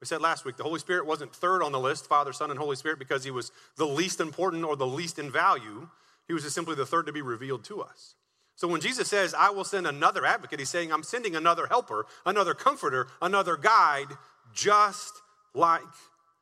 [0.00, 2.58] We said last week the Holy Spirit wasn't third on the list, Father, Son, and
[2.58, 5.90] Holy Spirit, because he was the least important or the least in value.
[6.26, 8.14] He was just simply the third to be revealed to us.
[8.60, 12.04] So when Jesus says, I will send another advocate, he's saying, I'm sending another helper,
[12.26, 14.08] another comforter, another guide,
[14.52, 15.14] just
[15.54, 15.80] like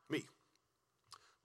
[0.09, 0.25] me.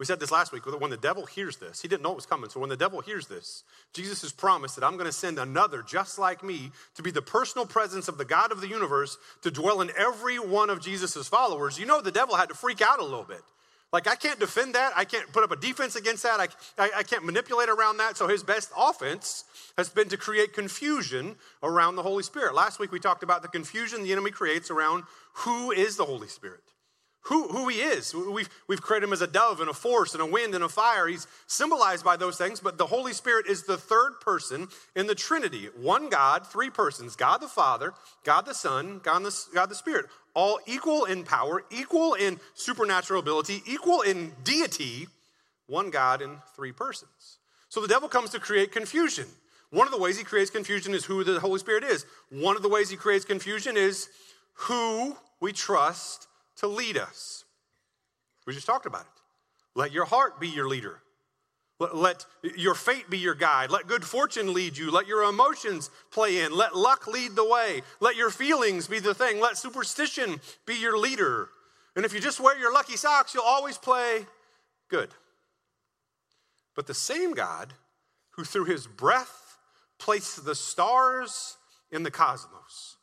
[0.00, 2.26] We said this last week when the devil hears this, he didn't know it was
[2.26, 2.50] coming.
[2.50, 3.62] So when the devil hears this,
[3.92, 7.22] Jesus has promised that I'm going to send another just like me to be the
[7.22, 11.28] personal presence of the God of the universe to dwell in every one of Jesus'
[11.28, 11.78] followers.
[11.78, 13.42] You know, the devil had to freak out a little bit.
[13.94, 14.92] Like, I can't defend that.
[14.96, 16.40] I can't put up a defense against that.
[16.40, 18.16] I, I, I, can't manipulate around that.
[18.16, 19.44] So, his best offense
[19.78, 22.56] has been to create confusion around the Holy Spirit.
[22.56, 26.26] Last week, we talked about the confusion the enemy creates around who is the Holy
[26.26, 26.73] Spirit
[27.24, 28.14] who, who he is.
[28.14, 30.68] We've, we've created him as a dove and a force and a wind and a
[30.68, 31.06] fire.
[31.06, 35.14] He's symbolized by those things, but the Holy Spirit is the third person in the
[35.14, 35.68] Trinity.
[35.76, 37.94] One God, three persons God the Father,
[38.24, 40.06] God the Son, God the, God the Spirit.
[40.34, 45.06] All equal in power, equal in supernatural ability, equal in deity.
[45.66, 47.38] One God in three persons.
[47.70, 49.26] So the devil comes to create confusion.
[49.70, 52.04] One of the ways he creates confusion is who the Holy Spirit is.
[52.28, 54.10] One of the ways he creates confusion is
[54.52, 57.44] who we trust to lead us.
[58.46, 59.22] We just talked about it.
[59.74, 61.00] Let your heart be your leader.
[61.80, 62.26] Let, let,
[62.56, 63.70] your fate be your guide.
[63.70, 64.90] Let good fortune lead you.
[64.90, 66.56] Let your emotions play in.
[66.56, 67.82] Let luck lead the way.
[68.00, 69.40] Let your feelings be the thing.
[69.40, 71.48] Let superstition be your leader.
[71.96, 74.26] And if you just wear your lucky socks, you'll always play
[74.88, 75.10] good.
[76.76, 77.72] But the same God
[78.30, 79.58] who through his breath
[79.98, 81.56] placed the stars
[81.90, 82.96] in the cosmos,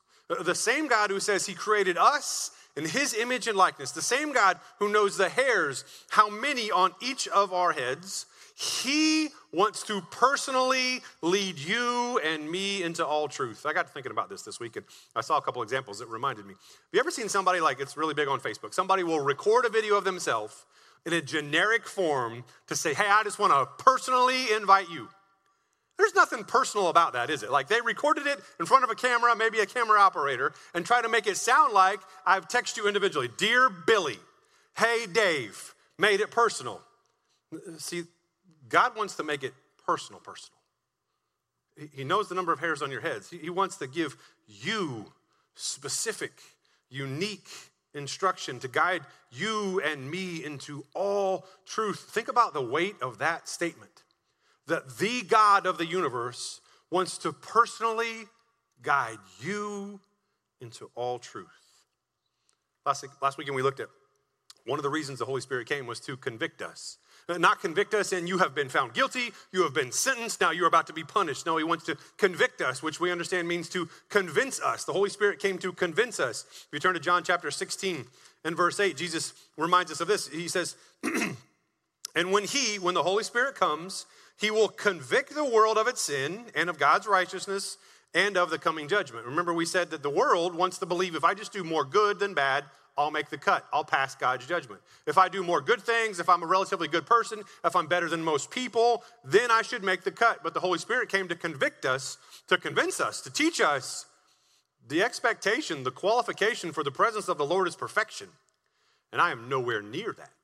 [0.44, 4.34] the same God who says he created us in his image and likeness, the same
[4.34, 10.02] God who knows the hairs, how many on each of our heads, he wants to
[10.12, 13.66] personally lead you and me into all truth.
[13.66, 16.46] I got thinking about this this week and I saw a couple examples that reminded
[16.46, 16.54] me.
[16.54, 18.74] Have you ever seen somebody like it's really big on Facebook?
[18.74, 20.66] Somebody will record a video of themselves
[21.06, 25.10] in a generic form to say, hey, I just want to personally invite you.
[26.02, 27.52] There's nothing personal about that, is it?
[27.52, 31.00] Like they recorded it in front of a camera, maybe a camera operator, and try
[31.00, 33.30] to make it sound like I've texted you individually.
[33.38, 34.18] Dear Billy,
[34.76, 36.82] hey Dave, made it personal.
[37.78, 38.06] See,
[38.68, 39.54] God wants to make it
[39.86, 40.58] personal, personal.
[41.94, 43.30] He knows the number of hairs on your heads.
[43.30, 45.06] He wants to give you
[45.54, 46.34] specific,
[46.90, 47.48] unique
[47.94, 52.08] instruction to guide you and me into all truth.
[52.10, 54.02] Think about the weight of that statement
[54.68, 58.28] that the God of the universe wants to personally
[58.82, 60.00] guide you
[60.60, 61.48] into all truth.
[62.86, 63.90] Last, last weekend we looked at
[64.66, 66.98] one of the reasons the Holy Spirit came was to convict us.
[67.30, 70.52] Uh, not convict us and you have been found guilty, you have been sentenced, now
[70.52, 71.46] you're about to be punished.
[71.46, 74.84] No, he wants to convict us, which we understand means to convince us.
[74.84, 76.46] The Holy Spirit came to convince us.
[76.52, 78.06] If you turn to John chapter 16
[78.44, 80.28] and verse 8, Jesus reminds us of this.
[80.28, 80.76] He says,
[82.16, 84.06] And when he, when the Holy Spirit comes,
[84.38, 87.78] he will convict the world of its sin and of God's righteousness
[88.14, 89.26] and of the coming judgment.
[89.26, 92.20] Remember, we said that the world wants to believe if I just do more good
[92.20, 92.66] than bad,
[92.98, 93.66] I'll make the cut.
[93.72, 94.82] I'll pass God's judgment.
[95.08, 98.10] If I do more good things, if I'm a relatively good person, if I'm better
[98.10, 100.44] than most people, then I should make the cut.
[100.44, 104.06] But the Holy Spirit came to convict us, to convince us, to teach us
[104.88, 108.28] the expectation, the qualification for the presence of the Lord is perfection.
[109.14, 110.41] And I am nowhere near that.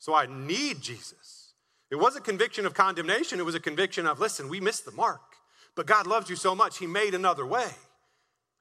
[0.00, 1.52] So I need Jesus.
[1.90, 4.92] It was a conviction of condemnation, it was a conviction of, listen, we missed the
[4.92, 5.20] mark.
[5.76, 7.70] But God loves you so much, He made another way.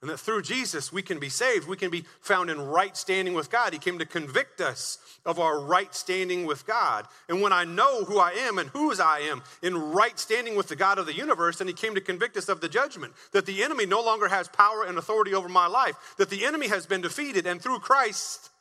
[0.02, 1.68] And that through Jesus, we can be saved.
[1.68, 3.74] We can be found in right standing with God.
[3.74, 7.06] He came to convict us of our right standing with God.
[7.28, 10.70] And when I know who I am and whose I am in right standing with
[10.70, 13.46] the God of the universe, then He came to convict us of the judgment that
[13.46, 16.86] the enemy no longer has power and authority over my life, that the enemy has
[16.86, 17.46] been defeated.
[17.46, 18.52] And through Christ,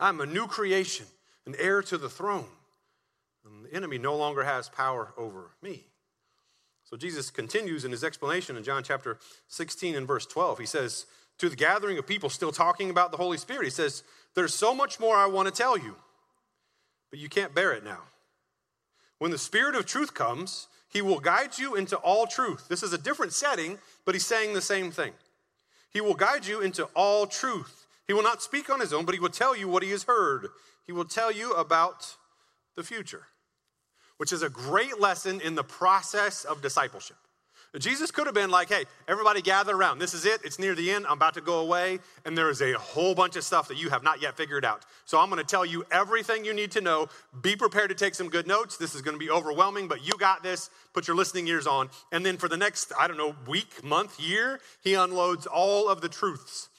[0.00, 1.04] I'm a new creation,
[1.48, 2.44] an heir to the throne.
[3.44, 5.86] And the enemy no longer has power over me.
[6.84, 9.18] So Jesus continues in his explanation in John chapter
[9.48, 10.58] 16 and verse 12.
[10.58, 11.06] He says,
[11.38, 14.02] To the gathering of people still talking about the Holy Spirit, he says,
[14.34, 15.96] There's so much more I want to tell you,
[17.08, 18.00] but you can't bear it now.
[19.18, 22.68] When the Spirit of truth comes, he will guide you into all truth.
[22.68, 25.12] This is a different setting, but he's saying the same thing.
[25.90, 27.86] He will guide you into all truth.
[28.06, 30.04] He will not speak on his own, but he will tell you what he has
[30.04, 30.48] heard.
[30.88, 32.16] He will tell you about
[32.74, 33.26] the future
[34.18, 37.16] which is a great lesson in the process of discipleship.
[37.78, 39.98] Jesus could have been like, hey, everybody gather around.
[39.98, 40.40] This is it.
[40.42, 41.06] It's near the end.
[41.06, 41.98] I'm about to go away.
[42.24, 44.84] And there is a whole bunch of stuff that you have not yet figured out.
[45.04, 47.08] So I'm going to tell you everything you need to know.
[47.42, 48.78] Be prepared to take some good notes.
[48.78, 50.70] This is going to be overwhelming, but you got this.
[50.94, 51.90] Put your listening ears on.
[52.10, 56.00] And then for the next, I don't know, week, month, year, he unloads all of
[56.00, 56.70] the truths